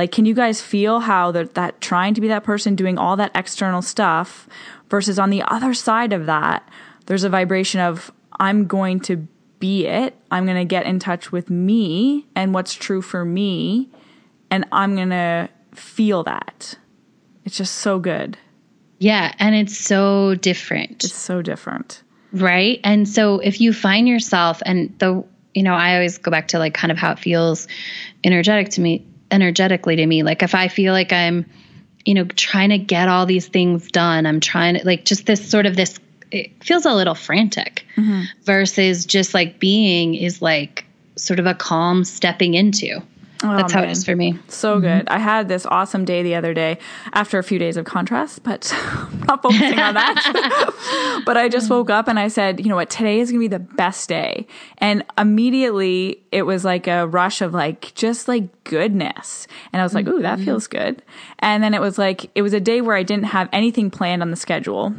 Like, 0.00 0.12
can 0.12 0.24
you 0.24 0.32
guys 0.34 0.62
feel 0.62 1.00
how 1.00 1.30
that, 1.32 1.54
that 1.54 1.80
trying 1.82 2.14
to 2.14 2.22
be 2.22 2.28
that 2.28 2.42
person, 2.42 2.74
doing 2.74 2.96
all 2.96 3.16
that 3.16 3.32
external 3.34 3.82
stuff, 3.82 4.48
versus 4.88 5.18
on 5.18 5.28
the 5.28 5.42
other 5.42 5.74
side 5.74 6.14
of 6.14 6.24
that, 6.24 6.66
there's 7.04 7.22
a 7.22 7.28
vibration 7.28 7.80
of, 7.80 8.10
I'm 8.38 8.66
going 8.66 9.00
to 9.00 9.28
be 9.58 9.86
it. 9.86 10.16
I'm 10.30 10.46
going 10.46 10.56
to 10.56 10.64
get 10.64 10.86
in 10.86 10.98
touch 11.00 11.30
with 11.32 11.50
me 11.50 12.26
and 12.34 12.54
what's 12.54 12.72
true 12.72 13.02
for 13.02 13.26
me, 13.26 13.90
and 14.50 14.64
I'm 14.72 14.96
going 14.96 15.10
to 15.10 15.50
feel 15.74 16.22
that. 16.24 16.76
It's 17.44 17.58
just 17.58 17.74
so 17.74 17.98
good. 17.98 18.38
yeah 18.98 19.34
and 19.38 19.54
it's 19.54 19.76
so 19.76 20.34
different 20.36 21.04
It's 21.04 21.14
so 21.14 21.42
different. 21.42 22.02
right 22.32 22.80
and 22.84 23.06
so 23.08 23.38
if 23.40 23.60
you 23.60 23.72
find 23.74 24.08
yourself 24.08 24.62
and 24.64 24.94
the 24.98 25.24
you 25.54 25.62
know 25.62 25.74
i 25.74 25.94
always 25.94 26.18
go 26.18 26.30
back 26.30 26.48
to 26.48 26.58
like 26.58 26.74
kind 26.74 26.92
of 26.92 26.98
how 26.98 27.10
it 27.12 27.18
feels 27.18 27.66
energetic 28.24 28.68
to 28.70 28.80
me 28.80 29.04
energetically 29.30 29.96
to 29.96 30.06
me. 30.06 30.22
Like 30.22 30.42
if 30.42 30.54
i 30.54 30.68
feel 30.68 30.92
like 30.92 31.12
i'm 31.12 31.46
you 32.04 32.14
know 32.14 32.24
trying 32.24 32.70
to 32.70 32.78
get 32.78 33.08
all 33.08 33.26
these 33.26 33.46
things 33.46 33.90
done 33.90 34.26
i'm 34.26 34.40
trying 34.40 34.76
to 34.76 34.86
like 34.86 35.04
just 35.04 35.26
this 35.26 35.48
sort 35.48 35.66
of 35.66 35.76
this 35.76 35.98
it 36.30 36.62
feels 36.62 36.86
a 36.86 36.94
little 36.94 37.14
frantic 37.14 37.84
mm-hmm. 37.96 38.22
versus 38.44 39.04
just 39.04 39.34
like 39.34 39.58
being 39.58 40.14
is 40.14 40.40
like 40.40 40.84
sort 41.16 41.40
of 41.40 41.46
a 41.46 41.54
calm 41.54 42.04
stepping 42.04 42.54
into 42.54 43.00
Oh, 43.42 43.56
that's 43.56 43.72
how 43.72 43.80
it 43.80 43.84
man. 43.84 43.90
is 43.92 44.04
for 44.04 44.14
me 44.14 44.38
So 44.48 44.74
mm-hmm. 44.74 44.82
good. 44.82 45.08
I 45.08 45.18
had 45.18 45.48
this 45.48 45.64
awesome 45.64 46.04
day 46.04 46.22
the 46.22 46.34
other 46.34 46.52
day 46.52 46.78
after 47.12 47.38
a 47.38 47.42
few 47.42 47.58
days 47.58 47.78
of 47.78 47.86
contrast, 47.86 48.42
but 48.42 48.70
I'm 48.74 49.20
not 49.20 49.42
focusing 49.42 49.78
on 49.78 49.94
that. 49.94 51.22
but 51.26 51.36
I 51.36 51.48
just 51.48 51.68
mm. 51.68 51.70
woke 51.70 51.88
up 51.88 52.06
and 52.06 52.18
I 52.18 52.28
said, 52.28 52.60
you 52.60 52.68
know 52.68 52.76
what, 52.76 52.90
today 52.90 53.20
is 53.20 53.30
going 53.30 53.40
to 53.40 53.44
be 53.44 53.48
the 53.48 53.58
best 53.58 54.08
day. 54.08 54.46
And 54.78 55.04
immediately 55.16 56.22
it 56.32 56.42
was 56.42 56.64
like 56.64 56.86
a 56.86 57.06
rush 57.06 57.40
of 57.40 57.54
like, 57.54 57.94
just 57.94 58.28
like 58.28 58.64
goodness. 58.64 59.46
And 59.72 59.80
I 59.80 59.84
was 59.84 59.94
like, 59.94 60.06
ooh, 60.06 60.20
that 60.20 60.36
mm-hmm. 60.36 60.44
feels 60.44 60.66
good. 60.66 61.02
And 61.38 61.62
then 61.62 61.72
it 61.72 61.80
was 61.80 61.96
like, 61.96 62.30
it 62.34 62.42
was 62.42 62.52
a 62.52 62.60
day 62.60 62.82
where 62.82 62.96
I 62.96 63.02
didn't 63.02 63.26
have 63.26 63.48
anything 63.52 63.90
planned 63.90 64.20
on 64.20 64.30
the 64.30 64.36
schedule. 64.36 64.94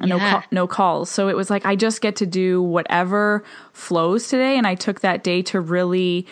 And 0.00 0.10
no 0.10 0.18
call, 0.18 0.42
no 0.52 0.66
calls. 0.66 1.10
So 1.10 1.28
it 1.28 1.36
was 1.36 1.50
like 1.50 1.66
I 1.66 1.74
just 1.74 2.00
get 2.00 2.16
to 2.16 2.26
do 2.26 2.62
whatever 2.62 3.42
flows 3.72 4.28
today 4.28 4.56
and 4.56 4.66
I 4.66 4.76
took 4.76 5.00
that 5.00 5.24
day 5.24 5.42
to 5.42 5.60
really 5.60 6.24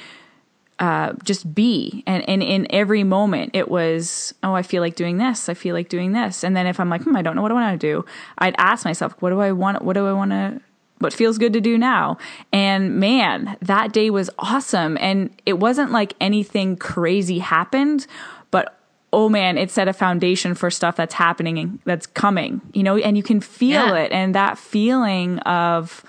uh, 0.78 1.14
just 1.24 1.54
be. 1.54 2.04
And, 2.06 2.28
and 2.28 2.42
in 2.42 2.66
every 2.70 3.02
moment 3.02 3.50
it 3.54 3.68
was 3.70 4.34
oh 4.42 4.52
i 4.54 4.62
feel 4.62 4.82
like 4.82 4.94
doing 4.94 5.16
this. 5.16 5.48
I 5.48 5.54
feel 5.54 5.74
like 5.74 5.88
doing 5.88 6.12
this. 6.12 6.44
And 6.44 6.54
then 6.56 6.66
if 6.66 6.78
i'm 6.78 6.90
like 6.90 7.02
hmm 7.02 7.16
i 7.16 7.22
don't 7.22 7.34
know 7.34 7.42
what 7.42 7.50
i 7.50 7.54
want 7.54 7.80
to 7.80 7.86
do 7.86 8.04
i'd 8.38 8.54
ask 8.58 8.84
myself 8.84 9.14
what 9.20 9.30
do 9.30 9.40
i 9.40 9.52
want 9.52 9.82
what 9.82 9.94
do 9.94 10.06
i 10.06 10.12
want 10.12 10.32
to 10.32 10.60
what 10.98 11.12
feels 11.12 11.36
good 11.36 11.52
to 11.52 11.60
do 11.60 11.76
now? 11.76 12.16
And 12.54 12.96
man 12.98 13.56
that 13.60 13.92
day 13.92 14.08
was 14.08 14.30
awesome. 14.38 14.96
And 14.98 15.28
it 15.44 15.58
wasn't 15.58 15.92
like 15.92 16.14
anything 16.20 16.76
crazy 16.76 17.38
happened 17.38 18.06
but 18.50 18.78
oh 19.12 19.28
man 19.28 19.56
it 19.56 19.70
set 19.70 19.88
a 19.88 19.92
foundation 19.92 20.54
for 20.54 20.70
stuff 20.70 20.96
that's 20.96 21.14
happening 21.14 21.58
and 21.58 21.78
that's 21.84 22.06
coming 22.06 22.60
you 22.74 22.82
know? 22.82 22.96
And 22.96 23.16
you 23.16 23.22
can 23.22 23.40
feel 23.40 23.72
Yeah. 23.94 24.04
it. 24.04 24.12
And 24.12 24.34
that 24.34 24.58
feeling 24.58 25.38
of 25.40 26.02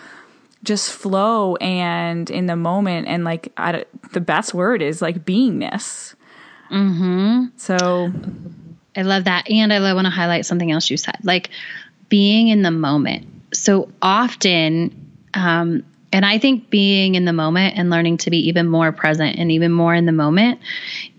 just 0.67 0.91
flow 0.91 1.56
and 1.56 2.30
in 2.30 2.45
the 2.45 2.56
moment 2.56 3.08
and 3.08 3.23
like 3.23 3.51
I, 3.58 3.86
the 4.13 4.21
best 4.21 4.53
word 4.53 4.82
is 4.82 5.01
like 5.01 5.25
beingness 5.25 6.13
mm-hmm 6.69 7.45
so 7.56 8.12
I 8.97 9.03
love 9.03 9.25
that. 9.25 9.49
And 9.49 9.71
I 9.71 9.93
want 9.93 10.06
to 10.06 10.12
highlight 10.12 10.45
something 10.45 10.71
else 10.71 10.89
you 10.89 10.97
said, 10.97 11.19
like 11.23 11.51
being 12.10 12.47
in 12.47 12.63
the 12.63 12.71
moment. 12.71 13.27
So 13.53 13.89
often, 14.01 15.12
um, 15.36 15.84
and 16.12 16.25
I 16.25 16.39
think 16.39 16.69
being 16.71 17.13
in 17.15 17.25
the 17.25 17.34
moment 17.34 17.77
and 17.77 17.91
learning 17.91 18.17
to 18.17 18.32
be 18.32 18.47
even 18.47 18.67
more 18.67 18.91
present 18.91 19.38
and 19.38 19.51
even 19.51 19.71
more 19.71 19.93
in 19.93 20.06
the 20.08 20.12
moment 20.12 20.60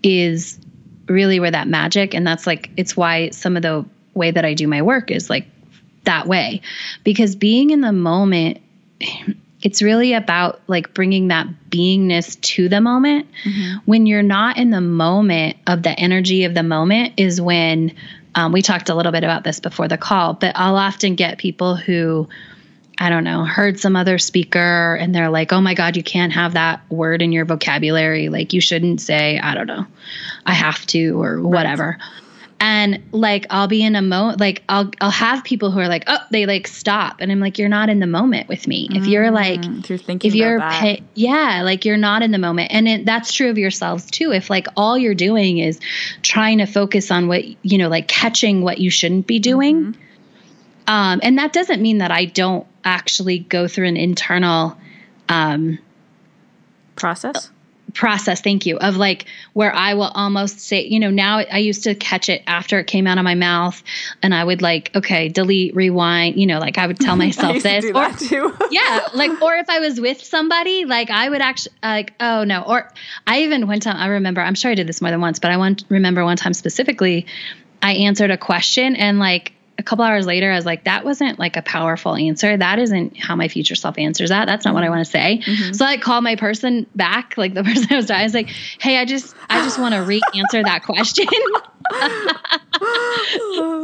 is 0.03 0.59
really 1.07 1.39
where 1.39 1.51
that 1.51 1.67
magic, 1.67 2.13
and 2.13 2.27
that's 2.27 2.45
like, 2.45 2.69
it's 2.75 2.97
why 2.97 3.29
some 3.29 3.55
of 3.55 3.61
the 3.63 3.85
way 4.13 4.29
that 4.29 4.43
I 4.43 4.53
do 4.53 4.67
my 4.67 4.81
work 4.81 5.09
is 5.09 5.29
like 5.29 5.47
that 6.03 6.27
way. 6.27 6.61
Because 7.05 7.35
being 7.35 7.69
in 7.69 7.79
the 7.81 7.93
moment, 7.93 8.59
it's 9.61 9.81
really 9.81 10.13
about 10.13 10.61
like 10.67 10.93
bringing 10.93 11.29
that 11.29 11.47
beingness 11.69 12.39
to 12.41 12.69
the 12.69 12.79
moment. 12.79 13.27
When 13.85 14.05
you're 14.05 14.23
not 14.23 14.57
in 14.57 14.69
the 14.69 14.81
moment 14.81 15.57
of 15.67 15.83
the 15.83 15.91
energy 15.91 16.45
of 16.45 16.53
the 16.53 16.63
moment, 16.63 17.13
is 17.17 17.41
when 17.41 17.93
um, 18.35 18.51
we 18.51 18.61
talked 18.61 18.89
a 18.89 18.95
little 18.95 19.11
bit 19.11 19.23
about 19.23 19.43
this 19.43 19.59
before 19.59 19.87
the 19.87 19.97
call, 19.97 20.33
but 20.33 20.53
I'll 20.55 20.77
often 20.77 21.15
get 21.15 21.37
people 21.37 21.75
who, 21.75 22.29
I 22.97 23.09
don't 23.09 23.23
know, 23.23 23.43
heard 23.43 23.79
some 23.79 23.95
other 23.95 24.17
speaker 24.17 24.95
and 24.95 25.13
they're 25.13 25.29
like, 25.29 25.51
oh 25.51 25.61
my 25.61 25.73
God, 25.73 25.97
you 25.97 26.03
can't 26.03 26.31
have 26.33 26.53
that 26.53 26.81
word 26.89 27.21
in 27.21 27.31
your 27.31 27.45
vocabulary. 27.45 28.29
Like, 28.29 28.53
you 28.53 28.61
shouldn't 28.61 29.01
say, 29.01 29.39
I 29.39 29.55
don't 29.55 29.67
know, 29.67 29.85
I 30.45 30.53
have 30.53 30.85
to 30.87 31.21
or 31.21 31.41
whatever. 31.41 31.97
And 32.61 33.01
like 33.13 33.45
I'll 33.49 33.69
be 33.69 33.83
in 33.83 33.95
a 33.95 34.01
mo 34.01 34.35
like 34.37 34.63
I'll 34.67 34.91
I'll 34.99 35.11
have 35.11 35.43
people 35.45 35.71
who 35.71 35.79
are 35.79 35.87
like, 35.87 36.03
oh, 36.07 36.19
they 36.31 36.45
like 36.45 36.67
stop. 36.67 37.17
And 37.19 37.31
I'm 37.31 37.39
like, 37.39 37.57
you're 37.57 37.69
not 37.69 37.89
in 37.89 37.99
the 37.99 38.07
moment 38.07 38.49
with 38.49 38.67
me. 38.67 38.89
If 38.91 39.07
you're 39.07 39.31
like 39.31 39.63
if 39.63 39.89
you're 39.89 39.97
thinking 39.97 40.29
if 40.29 40.35
you're 40.35 40.59
yeah 41.15 41.61
like 41.63 41.85
you're 41.85 41.97
not 41.97 42.21
in 42.21 42.31
the 42.31 42.37
moment. 42.37 42.71
And 42.73 42.87
it, 42.87 43.05
that's 43.05 43.31
true 43.31 43.49
of 43.49 43.57
yourselves 43.57 44.05
too. 44.11 44.33
If 44.33 44.49
like 44.49 44.67
all 44.75 44.97
you're 44.97 45.15
doing 45.15 45.59
is 45.59 45.79
trying 46.21 46.57
to 46.59 46.65
focus 46.65 47.11
on 47.11 47.27
what 47.27 47.43
you 47.65 47.77
know 47.77 47.87
like 47.89 48.07
catching 48.07 48.61
what 48.61 48.79
you 48.79 48.89
shouldn't 48.89 49.27
be 49.27 49.39
doing 49.39 49.95
um, 50.87 51.19
and 51.23 51.37
that 51.37 51.53
doesn't 51.53 51.81
mean 51.81 51.99
that 51.99 52.11
i 52.11 52.25
don't 52.25 52.65
actually 52.83 53.39
go 53.39 53.67
through 53.67 53.87
an 53.87 53.97
internal 53.97 54.77
um, 55.27 55.77
process 56.95 57.49
process 57.93 58.41
thank 58.41 58.65
you 58.65 58.77
of 58.77 58.97
like 58.97 59.25
where 59.53 59.73
i 59.73 59.93
will 59.93 60.11
almost 60.13 60.59
say 60.59 60.85
you 60.85 60.99
know 60.99 61.09
now 61.09 61.39
i 61.39 61.57
used 61.57 61.83
to 61.83 61.95
catch 61.95 62.29
it 62.29 62.43
after 62.47 62.79
it 62.79 62.87
came 62.87 63.07
out 63.07 63.17
of 63.17 63.23
my 63.23 63.35
mouth 63.35 63.81
and 64.21 64.33
i 64.33 64.43
would 64.43 64.61
like 64.61 64.95
okay 64.95 65.29
delete 65.29 65.75
rewind 65.75 66.39
you 66.39 66.45
know 66.45 66.59
like 66.59 66.77
i 66.77 66.85
would 66.85 66.99
tell 66.99 67.15
myself 67.17 67.61
this 67.63 67.85
or 67.85 67.93
that 67.93 68.19
too. 68.19 68.55
Yeah 68.71 69.07
like 69.13 69.41
or 69.41 69.55
if 69.55 69.69
i 69.69 69.79
was 69.79 69.99
with 69.99 70.23
somebody 70.23 70.85
like 70.85 71.09
i 71.09 71.29
would 71.29 71.41
actually 71.41 71.75
like 71.81 72.13
oh 72.19 72.43
no 72.43 72.61
or 72.61 72.91
i 73.25 73.41
even 73.41 73.67
one 73.67 73.79
time 73.79 73.97
i 73.97 74.07
remember 74.07 74.41
i'm 74.41 74.55
sure 74.55 74.71
i 74.71 74.75
did 74.75 74.87
this 74.87 75.01
more 75.01 75.11
than 75.11 75.21
once 75.21 75.39
but 75.39 75.51
i 75.51 75.57
want 75.57 75.83
remember 75.89 76.23
one 76.23 76.37
time 76.37 76.53
specifically 76.53 77.25
i 77.81 77.93
answered 77.93 78.31
a 78.31 78.37
question 78.37 78.95
and 78.95 79.19
like 79.19 79.53
a 79.79 79.83
couple 79.83 80.03
hours 80.03 80.25
later 80.27 80.51
i 80.51 80.55
was 80.55 80.65
like 80.65 80.83
that 80.83 81.05
wasn't 81.05 81.39
like 81.39 81.55
a 81.55 81.61
powerful 81.61 82.15
answer. 82.15 82.55
That 82.55 82.77
isn't 82.79 83.17
how 83.17 83.35
my 83.35 83.47
future 83.47 83.75
self 83.75 83.97
answers 83.97 84.29
that. 84.29 84.45
That's 84.45 84.65
not 84.65 84.73
what 84.73 84.83
i 84.83 84.89
want 84.89 85.05
to 85.05 85.09
say. 85.09 85.41
So 85.71 85.85
i 85.85 85.97
called 85.97 86.23
my 86.23 86.35
person 86.35 86.85
back 86.95 87.37
like 87.37 87.53
the 87.53 87.63
person 87.69 87.87
i 87.91 87.95
was 87.95 88.05
talking 88.05 88.19
i 88.19 88.23
was 88.23 88.33
like 88.33 88.49
hey 88.79 88.97
i 88.97 89.05
just 89.05 89.35
i 89.49 89.63
just 89.63 89.79
want 89.79 89.95
to 89.95 90.01
re-answer 90.03 90.61
that 90.63 90.83
question. 90.83 91.25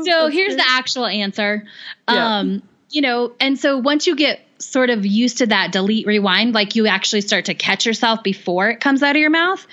So 0.06 0.28
here's 0.30 0.56
the 0.56 0.64
actual 0.66 1.06
answer. 1.08 1.66
Yeah. 2.08 2.40
um 2.40 2.62
you 2.90 3.02
know 3.02 3.34
and 3.40 3.58
so 3.58 3.78
once 3.78 4.06
you 4.06 4.16
get 4.16 4.42
sort 4.60 4.90
of 4.90 5.06
used 5.06 5.40
to 5.40 5.48
that 5.48 5.72
delete 5.72 6.06
rewind 6.06 6.54
like 6.54 6.76
you 6.76 6.88
actually 6.88 7.22
start 7.22 7.46
to 7.46 7.54
catch 7.54 7.86
yourself 7.86 8.22
before 8.24 8.70
it 8.70 8.80
comes 8.80 9.02
out 9.02 9.16
of 9.16 9.20
your 9.20 9.30
mouth. 9.32 9.66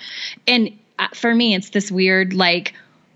And 0.47 0.77
uh, 0.97 1.07
for 1.13 1.33
me 1.33 1.53
it's 1.55 1.69
this 1.69 1.91
weird 1.91 2.33
like 2.33 2.73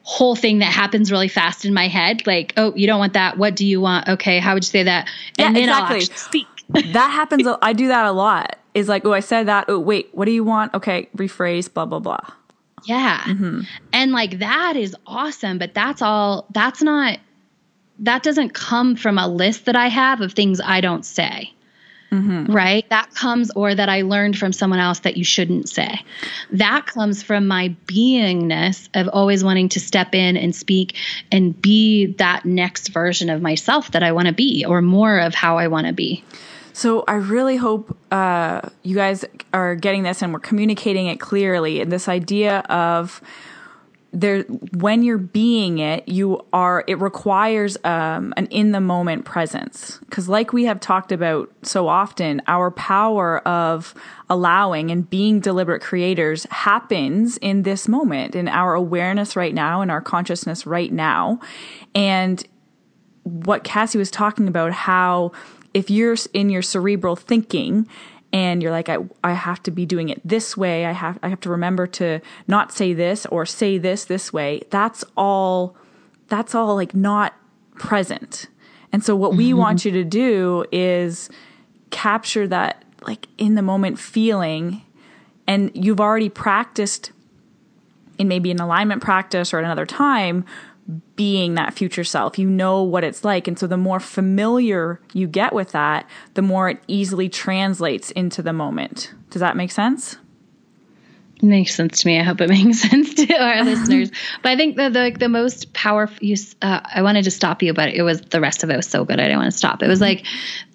whole 0.10 0.38
thing 0.38 0.60
that 0.60 0.72
happens 0.72 1.12
really 1.12 1.28
fast 1.28 1.66
in 1.66 1.74
my 1.74 1.90
head 1.90 2.26
like 2.26 2.54
oh 2.56 2.74
you 2.76 2.88
don't 2.88 2.98
want 2.98 3.12
that. 3.12 3.38
What 3.38 3.58
do 3.58 3.66
you 3.66 3.82
want? 3.82 4.08
Okay 4.08 4.40
how 4.40 4.54
would 4.54 4.64
you 4.64 4.70
say 4.70 4.84
that? 4.84 5.10
And 5.38 5.58
Yeah, 5.58 5.64
exactly. 5.64 6.02
speak. 6.16 6.48
That 6.70 7.12
happens 7.12 7.46
I 7.62 7.74
do 7.74 7.90
that 7.90 8.06
a 8.06 8.14
lot. 8.14 8.56
Is 8.74 8.88
like 8.88 9.06
oh 9.06 9.12
i 9.12 9.20
said 9.20 9.48
that. 9.48 9.66
Oh 9.68 9.80
wait 9.80 10.08
what 10.14 10.24
do 10.24 10.32
you 10.32 10.46
want? 10.46 10.74
Okay 10.74 11.10
rephrase 11.18 11.72
blah 11.74 11.86
blah 11.86 12.00
blah. 12.00 12.22
Yeah. 12.86 13.20
Mm-hmm. 13.26 13.62
And 13.92 14.12
like 14.14 14.40
that 14.40 14.78
is 14.78 14.96
awesome, 15.06 15.58
but 15.58 15.74
that's 15.74 16.02
all 16.02 16.46
that's 16.52 16.82
not 16.82 17.20
that 18.00 18.24
doesn't 18.24 18.54
come 18.54 18.96
from 18.96 19.18
a 19.18 19.28
list 19.28 19.66
that 19.66 19.76
I 19.76 19.88
have 19.90 20.22
of 20.22 20.32
things 20.32 20.62
I 20.64 20.80
don't 20.80 21.06
say. 21.06 21.52
Mm-hmm. 22.12 22.54
Right? 22.54 22.90
That 22.90 23.14
comes, 23.14 23.52
or 23.52 23.76
that 23.76 23.90
I 23.90 24.04
learned 24.04 24.38
from 24.38 24.54
someone 24.54 24.80
else 24.80 25.00
that 25.00 25.18
you 25.18 25.26
shouldn't 25.26 25.68
say. 25.68 26.00
That 26.52 26.86
comes 26.86 27.22
from 27.22 27.48
my 27.48 27.76
beingness 27.86 28.88
of 28.94 29.10
always 29.10 29.44
wanting 29.44 29.68
to 29.70 29.82
step 29.82 30.16
in 30.16 30.38
and 30.38 30.56
speak 30.56 30.96
and 31.34 31.62
be 31.62 32.06
that 32.14 32.46
next 32.46 32.90
version 32.90 33.30
of 33.30 33.42
myself 33.42 33.92
that 33.92 34.04
I 34.04 34.14
want 34.14 34.28
to 34.28 34.34
be, 34.34 34.64
or 34.66 34.82
more 34.82 35.20
of 35.20 35.36
how 35.36 35.58
I 35.58 35.68
want 35.68 35.88
to 35.88 35.94
be. 35.94 36.24
So 36.72 37.04
I 37.08 37.16
really 37.16 37.58
hope 37.58 37.98
uh, 38.12 38.62
you 38.84 38.96
guys 38.96 39.26
are 39.52 39.76
getting 39.76 40.04
this 40.04 40.22
and 40.22 40.32
we're 40.32 40.40
communicating 40.40 41.08
it 41.08 41.20
clearly. 41.20 41.82
And 41.82 41.92
this 41.92 42.08
idea 42.08 42.60
of 42.70 43.20
there 44.14 44.44
when 44.44 45.04
you're 45.04 45.18
being 45.18 45.80
it 45.80 46.08
you 46.08 46.46
are 46.54 46.84
it 46.88 47.00
requires 47.00 47.78
um, 47.84 48.34
an 48.38 48.48
in 48.48 48.72
the 48.72 48.80
moment 48.80 49.26
presence. 49.26 50.00
Because 50.06 50.30
like 50.30 50.54
we 50.54 50.66
have 50.66 50.80
talked 50.80 51.12
about 51.12 51.52
so 51.64 51.88
often 51.88 52.42
our 52.48 52.72
power 52.72 53.40
of 53.48 53.94
allowing 54.30 54.92
and 54.92 55.10
being 55.10 55.40
deliberate 55.40 55.82
creators 55.82 56.46
happens 56.52 57.38
in 57.38 57.64
this 57.64 57.88
moment 57.88 58.36
in 58.36 58.48
our 58.48 58.74
awareness 58.74 59.36
right 59.36 59.54
now 59.54 59.82
in 59.82 59.90
our 59.90 60.02
consciousness 60.02 60.66
right 60.66 60.92
now. 60.92 61.40
And 61.94 62.46
what 63.24 63.64
cassie 63.64 63.98
was 63.98 64.10
talking 64.10 64.48
about 64.48 64.72
how 64.72 65.32
if 65.74 65.90
you're 65.90 66.16
in 66.34 66.50
your 66.50 66.62
cerebral 66.62 67.16
thinking 67.16 67.88
and 68.34 68.62
you're 68.62 68.72
like 68.72 68.90
I, 68.90 68.98
I 69.24 69.34
have 69.34 69.62
to 69.64 69.72
be 69.72 69.86
doing 69.86 70.10
it 70.10 70.22
this 70.26 70.58
way. 70.58 70.86
I 70.86 70.92
have 70.92 71.20
i 71.24 71.30
have 71.30 71.40
to 71.42 71.50
remember 71.50 71.88
to 71.88 72.22
not 72.48 72.72
say 72.72 72.94
this 72.94 73.26
or 73.28 73.46
say 73.46 73.78
this 73.78 74.06
this 74.06 74.34
way. 74.34 74.62
That's 74.70 75.04
all 75.16 75.76
that's 76.28 76.54
all 76.54 76.76
like 76.76 76.94
not 76.94 77.34
present. 77.76 78.48
And 78.92 79.04
so 79.04 79.16
what 79.16 79.32
mm-hmm. 79.32 79.38
we 79.38 79.54
want 79.54 79.86
you 79.86 79.92
to 79.92 80.04
do 80.04 80.66
is 80.72 81.30
capture 81.90 82.48
that 82.48 82.84
like 83.02 83.28
in 83.38 83.56
the 83.56 83.62
moment 83.62 84.00
feeling. 84.00 84.84
And 85.46 85.72
you've 85.74 86.02
already 86.02 86.30
practiced 86.30 87.12
in 88.18 88.28
maybe 88.28 88.52
an 88.52 88.60
alignment 88.60 89.02
practice 89.02 89.54
or 89.54 89.60
at 89.60 89.64
another 89.64 89.86
time 89.86 90.44
being 91.16 91.56
that 91.56 91.74
future 91.74 92.04
self. 92.04 92.40
You 92.40 92.50
know 92.50 92.82
what 92.84 93.04
it's 93.04 93.26
like. 93.26 93.48
And 93.48 93.60
so 93.60 93.68
the 93.68 93.78
more 93.78 94.00
familiar 94.00 95.02
you 95.14 95.28
get 95.28 95.54
with 95.54 95.72
that, 95.72 96.08
the 96.36 96.42
more 96.42 96.70
it 96.70 96.82
easily 96.88 97.28
translates 97.28 98.12
into 98.12 98.42
the 98.42 98.54
moment. 98.54 99.14
Does 99.30 99.42
that 99.42 99.58
make 99.58 99.72
sense? 99.72 100.18
It 101.38 101.44
makes 101.44 101.76
sense 101.76 102.02
to 102.02 102.08
me. 102.08 102.20
I 102.20 102.24
hope 102.24 102.40
it 102.42 102.50
makes 102.50 102.82
sense 102.82 103.14
to 103.16 103.34
our 103.36 103.64
listeners. 103.66 104.12
But 104.42 104.52
I 104.52 104.56
think 104.56 104.78
the, 104.78 104.90
the 104.90 105.00
like 105.00 105.20
the 105.20 105.30
most 105.30 105.74
powerful 105.74 106.26
use. 106.26 106.56
Uh, 106.62 106.80
I 106.84 107.02
wanted 107.02 107.24
to 107.26 107.32
stop 107.32 107.62
you, 107.62 107.74
but 107.74 107.90
it 107.90 108.04
was 108.04 108.22
the 108.22 108.40
rest 108.40 108.64
of 108.64 108.70
it 108.70 108.78
was 108.78 108.88
so 108.88 109.04
good. 109.04 109.20
I 109.20 109.24
didn't 109.24 109.40
want 109.40 109.52
to 109.52 109.58
stop. 109.58 109.84
It 109.84 109.88
was 109.88 110.02
like 110.02 110.26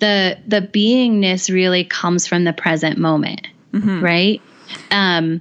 the 0.01 0.39
the 0.47 0.61
beingness 0.61 1.53
really 1.53 1.85
comes 1.85 2.27
from 2.27 2.45
the 2.45 2.53
present 2.53 2.99
moment, 2.99 3.49
mm-hmm. 3.73 4.05
right? 4.05 4.43
Um, 4.91 5.41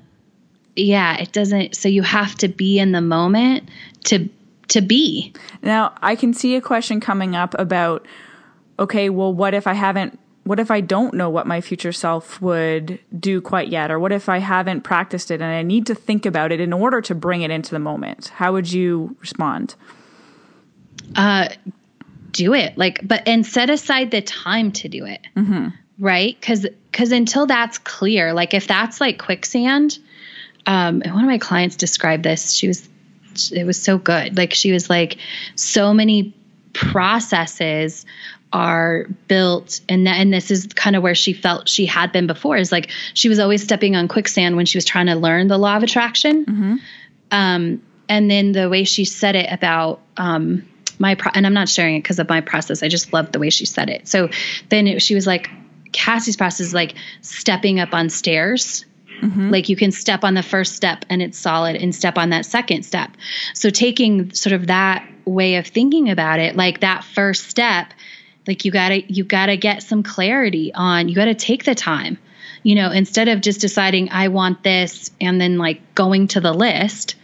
yeah, 0.76 1.18
it 1.18 1.34
doesn't. 1.34 1.76
So 1.76 1.90
you 1.90 2.02
have 2.04 2.36
to 2.36 2.48
be 2.48 2.80
in 2.80 2.94
the 2.94 3.02
moment 3.02 3.70
to 4.06 4.30
to 4.72 4.82
be. 4.82 5.34
Now, 5.62 5.94
I 6.02 6.16
can 6.16 6.34
see 6.34 6.56
a 6.56 6.62
question 6.62 7.00
coming 7.00 7.36
up 7.36 7.54
about 7.60 8.06
okay, 8.80 9.10
well, 9.10 9.32
what 9.32 9.54
if 9.54 9.68
I 9.68 9.74
haven't 9.74 10.18
what 10.44 10.60
if 10.60 10.72
I 10.72 10.82
don't 10.82 11.14
know 11.14 11.30
what 11.30 11.46
my 11.46 11.62
future 11.62 11.92
self 11.92 12.42
would 12.42 13.00
do 13.18 13.42
quite 13.42 13.68
yet? 13.68 13.92
Or 13.92 14.00
what 14.00 14.12
if 14.12 14.28
I 14.28 14.40
haven't 14.40 14.82
practiced 14.82 15.30
it 15.30 15.36
and 15.36 15.44
I 15.44 15.62
need 15.62 15.86
to 15.88 15.96
think 15.96 16.26
about 16.26 16.52
it 16.52 16.60
in 16.60 16.74
order 16.74 17.00
to 17.02 17.14
bring 17.14 17.44
it 17.44 17.52
into 17.52 17.72
the 17.72 17.80
moment? 17.80 18.30
How 18.30 18.54
would 18.54 18.72
you 18.72 19.16
respond? 19.20 19.76
Uh, 21.16 21.50
do 22.32 22.54
it 22.54 22.78
like, 22.78 23.00
but 23.04 23.28
and 23.28 23.46
set 23.46 23.70
aside 23.70 24.10
the 24.10 24.22
time 24.22 24.72
to 24.72 24.90
do 24.90 25.06
it. 25.06 25.22
Mm-hmm. 25.36 25.68
Right. 26.00 26.42
Cause, 26.42 26.66
cause 26.92 27.12
until 27.12 27.46
that's 27.46 27.78
clear, 27.78 28.34
like 28.34 28.56
if 28.56 28.66
that's 28.66 29.00
like 29.00 29.20
quicksand, 29.20 30.00
um, 30.66 31.02
one 31.06 31.24
of 31.24 31.30
my 31.30 31.38
clients 31.38 31.76
described 31.76 32.24
this. 32.24 32.52
She 32.52 32.68
was 32.68 32.88
it 33.52 33.66
was 33.66 33.82
so 33.82 33.98
good. 33.98 34.38
Like 34.38 34.54
she 34.54 34.72
was 34.72 34.90
like, 34.90 35.18
so 35.56 35.94
many 35.94 36.34
processes 36.74 38.06
are 38.54 39.08
built 39.28 39.80
and 39.88 40.06
that, 40.06 40.18
and 40.18 40.34
this 40.34 40.52
is 40.52 40.68
kind 40.68 40.96
of 40.96 41.04
where 41.04 41.16
she 41.16 41.34
felt 41.34 41.70
she 41.70 41.86
had 41.86 42.12
been 42.12 42.28
before 42.28 42.58
is 42.58 42.72
like 42.72 42.90
she 43.14 43.30
was 43.30 43.40
always 43.40 43.64
stepping 43.64 43.96
on 43.96 44.08
quicksand 44.08 44.56
when 44.56 44.66
she 44.66 44.78
was 44.78 44.84
trying 44.84 45.06
to 45.06 45.16
learn 45.16 45.48
the 45.48 45.58
law 45.58 45.78
of 45.78 45.84
attraction 45.84 46.46
mm-hmm. 46.46 46.76
um, 47.32 47.82
and 48.10 48.30
then 48.30 48.52
the 48.52 48.70
way 48.70 48.84
she 48.84 49.06
said 49.06 49.36
it 49.36 49.52
about 49.52 50.02
um, 50.18 50.68
my 51.00 51.16
pro- 51.16 51.32
and 51.34 51.46
i'm 51.48 51.54
not 51.54 51.70
sharing 51.70 51.96
it 51.96 52.00
because 52.02 52.20
of 52.20 52.28
my 52.28 52.42
process 52.42 52.84
i 52.84 52.90
just 52.90 53.14
loved 53.14 53.32
the 53.32 53.40
way 53.40 53.50
she 53.50 53.66
said 53.66 53.90
it 53.90 54.08
so 54.08 54.30
then 54.70 54.86
it, 54.86 55.02
she 55.02 55.16
was 55.16 55.26
like 55.26 55.50
cassie's 55.94 56.36
process 56.36 56.68
is 56.68 56.74
like 56.74 56.96
stepping 57.22 57.80
up 57.80 57.94
on 57.94 58.10
stairs 58.10 58.86
Mm-hmm. 59.22 59.50
Like 59.50 59.70
you 59.70 59.76
can 59.76 59.92
step 59.92 60.24
on 60.24 60.34
the 60.34 60.44
first 60.44 60.76
step 60.76 61.06
and 61.10 61.22
it's 61.22 61.38
solid 61.38 61.76
and 61.76 61.94
step 61.94 62.18
on 62.18 62.30
that 62.30 62.46
second 62.46 62.84
step. 62.84 63.12
So 63.54 63.70
taking 63.70 64.34
sort 64.34 64.54
of 64.54 64.68
that 64.68 65.08
way 65.26 65.56
of 65.56 65.68
thinking 65.68 66.10
about 66.10 66.40
it, 66.40 66.56
like 66.56 66.82
that 66.82 67.04
first 67.04 67.48
step, 67.48 67.94
like 68.48 68.66
you 68.66 68.72
got 68.72 68.90
to 68.90 69.14
you 69.14 69.24
got 69.24 69.48
to 69.48 69.58
get 69.58 69.84
some 69.84 70.04
clarity 70.04 70.74
on 70.74 71.08
you 71.10 71.16
got 71.16 71.26
to 71.26 71.36
take 71.36 71.66
the 71.66 71.76
time. 71.76 72.18
You 72.64 72.76
know, 72.76 72.92
instead 72.92 73.28
of 73.28 73.42
just 73.42 73.60
deciding 73.60 74.10
I 74.12 74.28
want 74.28 74.64
this 74.64 75.12
and 75.20 75.42
then 75.42 75.58
like 75.58 75.96
going 75.96 76.28
to 76.30 76.40
the 76.40 76.54
list, 76.54 77.16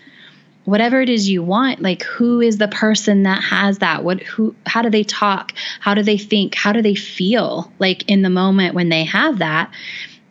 whatever 0.67 0.99
it 0.99 1.07
is 1.07 1.29
you 1.29 1.41
want 1.41 1.81
like 1.81 2.03
who 2.03 2.41
is 2.41 2.57
the 2.57 2.67
person 2.67 3.23
that 3.23 3.41
has 3.41 3.77
that 3.77 4.03
what 4.03 4.21
who 4.23 4.53
how 4.65 4.81
do 4.81 4.89
they 4.89 5.03
talk 5.03 5.53
how 5.79 5.93
do 5.93 6.03
they 6.03 6.17
think 6.17 6.55
how 6.55 6.73
do 6.73 6.81
they 6.81 6.93
feel 6.93 7.71
like 7.79 8.09
in 8.09 8.21
the 8.21 8.29
moment 8.29 8.75
when 8.75 8.89
they 8.89 9.05
have 9.05 9.39
that 9.39 9.71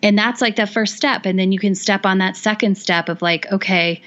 and 0.06 0.16
that's 0.16 0.40
like 0.40 0.54
the 0.54 0.68
first 0.68 0.94
step. 0.94 1.26
And 1.26 1.36
then 1.36 1.50
you 1.50 1.58
can 1.58 1.74
step 1.74 2.06
on 2.06 2.18
that 2.18 2.36
second 2.36 2.78
step 2.78 3.08
of 3.08 3.22
like 3.22 3.50
okay 3.50 4.02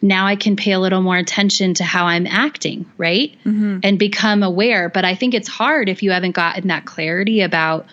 now 0.00 0.26
i 0.26 0.34
can 0.34 0.56
pay 0.56 0.72
a 0.72 0.80
little 0.80 1.02
more 1.02 1.16
attention 1.16 1.74
to 1.74 1.84
how 1.84 2.06
i'm 2.06 2.26
acting 2.26 2.90
right? 2.96 3.36
Mm-hmm. 3.44 3.80
and 3.82 3.98
become 3.98 4.42
aware. 4.42 4.88
But 4.88 5.04
i 5.04 5.14
think 5.14 5.34
it's 5.34 5.48
hard 5.48 5.90
if 5.90 6.02
you 6.02 6.10
haven't 6.10 6.32
gotten 6.32 6.68
that 6.68 6.86
clarity 6.86 7.42
about 7.42 7.86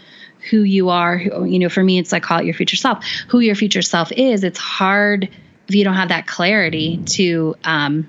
who 0.49 0.61
you 0.63 0.87
are. 0.87 1.17
You 1.17 1.59
know 1.59 1.69
for 1.69 1.83
me 1.83 1.99
it's 1.99 2.13
like 2.13 2.23
call 2.23 2.39
it 2.39 2.45
your 2.45 2.53
future 2.53 2.77
self. 2.77 3.03
Who 3.27 3.39
your 3.39 3.55
future 3.55 3.81
self 3.81 4.13
is 4.13 4.45
it's 4.45 4.57
hard 4.57 5.27
if 5.67 5.75
you 5.75 5.83
don't 5.83 5.95
have 5.95 6.09
that 6.09 6.27
clarity 6.27 7.01
to 7.17 7.55
um 7.65 8.07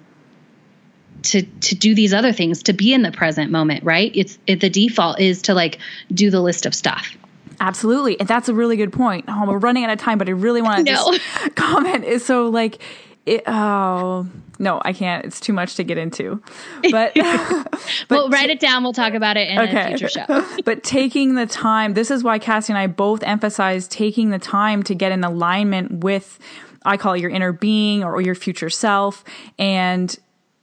to 1.22 1.42
to 1.42 1.74
do 1.74 1.96
these 1.96 2.14
other 2.14 2.32
things 2.32 2.62
to 2.62 2.72
be 2.72 2.94
in 2.94 3.02
the 3.02 3.10
present 3.10 3.50
moment 3.50 3.82
right? 3.82 4.12
It's 4.14 4.38
it, 4.46 4.60
the 4.60 4.70
default 4.70 5.18
is 5.18 5.42
to 5.42 5.54
like 5.54 5.80
do 6.14 6.30
the 6.30 6.40
list 6.40 6.66
of 6.66 6.74
stuff 6.74 7.16
Absolutely. 7.60 8.18
And 8.18 8.28
that's 8.28 8.48
a 8.48 8.54
really 8.54 8.76
good 8.76 8.92
point. 8.92 9.26
Oh, 9.28 9.44
we're 9.46 9.58
running 9.58 9.84
out 9.84 9.90
of 9.90 9.98
time, 9.98 10.16
but 10.16 10.28
I 10.28 10.32
really 10.32 10.62
want 10.62 10.86
to 10.86 10.92
no. 10.92 11.18
comment 11.54 12.04
is 12.04 12.24
so 12.24 12.48
like 12.48 12.82
it, 13.26 13.42
oh 13.46 14.26
no, 14.58 14.80
I 14.84 14.92
can't. 14.92 15.24
It's 15.24 15.40
too 15.40 15.52
much 15.52 15.76
to 15.76 15.84
get 15.84 15.98
into. 15.98 16.42
But, 16.90 17.14
but 17.14 17.74
we'll 18.10 18.28
write 18.28 18.50
it 18.50 18.60
down. 18.60 18.82
We'll 18.82 18.92
talk 18.92 19.14
about 19.14 19.36
it 19.36 19.48
in 19.48 19.58
okay. 19.58 19.84
a 19.84 19.88
future 19.88 20.08
show. 20.08 20.46
but 20.64 20.82
taking 20.82 21.34
the 21.34 21.46
time, 21.46 21.94
this 21.94 22.10
is 22.10 22.24
why 22.24 22.38
Cassie 22.38 22.72
and 22.72 22.78
I 22.78 22.86
both 22.86 23.22
emphasize 23.22 23.88
taking 23.88 24.30
the 24.30 24.38
time 24.38 24.82
to 24.84 24.94
get 24.94 25.12
in 25.12 25.22
alignment 25.22 26.04
with, 26.04 26.38
I 26.84 26.96
call 26.96 27.14
it 27.14 27.20
your 27.20 27.30
inner 27.30 27.52
being 27.52 28.04
or 28.04 28.20
your 28.20 28.34
future 28.34 28.70
self, 28.70 29.24
and 29.58 30.16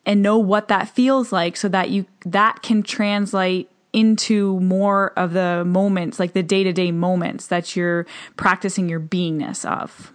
and 0.06 0.22
know 0.22 0.38
what 0.38 0.68
that 0.70 0.90
feels 0.90 1.32
like, 1.32 1.58
so 1.58 1.68
that 1.70 1.90
you 1.90 2.06
that 2.26 2.62
can 2.62 2.84
translate 2.84 3.70
into 3.98 4.60
more 4.60 5.12
of 5.18 5.34
the 5.34 5.66
moments, 5.66 6.20
like 6.20 6.34
the 6.34 6.44
day 6.44 6.64
to 6.64 6.72
day 6.72 6.92
moments 6.92 7.48
that 7.48 7.76
you're 7.76 8.06
practicing 8.36 8.88
your 8.88 9.00
beingness 9.00 9.66
of. 9.66 10.12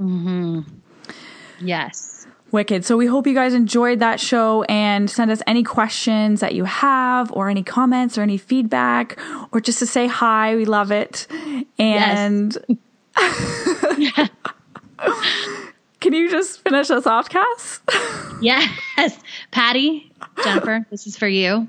Mm-hmm. 0.00 0.60
Yes. 1.60 2.26
Wicked. 2.50 2.86
So 2.86 2.96
we 2.96 3.04
hope 3.04 3.26
you 3.26 3.34
guys 3.34 3.52
enjoyed 3.52 3.98
that 3.98 4.20
show 4.20 4.62
and 4.70 5.10
send 5.10 5.30
us 5.30 5.42
any 5.46 5.62
questions 5.62 6.40
that 6.40 6.54
you 6.54 6.64
have 6.64 7.30
or 7.32 7.50
any 7.50 7.62
comments 7.62 8.16
or 8.16 8.22
any 8.22 8.38
feedback 8.38 9.20
or 9.52 9.60
just 9.60 9.80
to 9.80 9.86
say 9.86 10.06
hi. 10.06 10.56
We 10.56 10.64
love 10.64 10.90
it. 10.90 11.26
And 11.78 12.56
yes. 13.98 14.30
can 16.00 16.14
you 16.14 16.30
just 16.30 16.62
finish 16.62 16.90
us 16.90 17.06
off, 17.06 17.28
Cass? 17.28 17.80
yes. 18.40 19.20
Patty, 19.50 20.10
Jennifer, 20.42 20.86
this 20.90 21.06
is 21.06 21.18
for 21.18 21.28
you. 21.28 21.68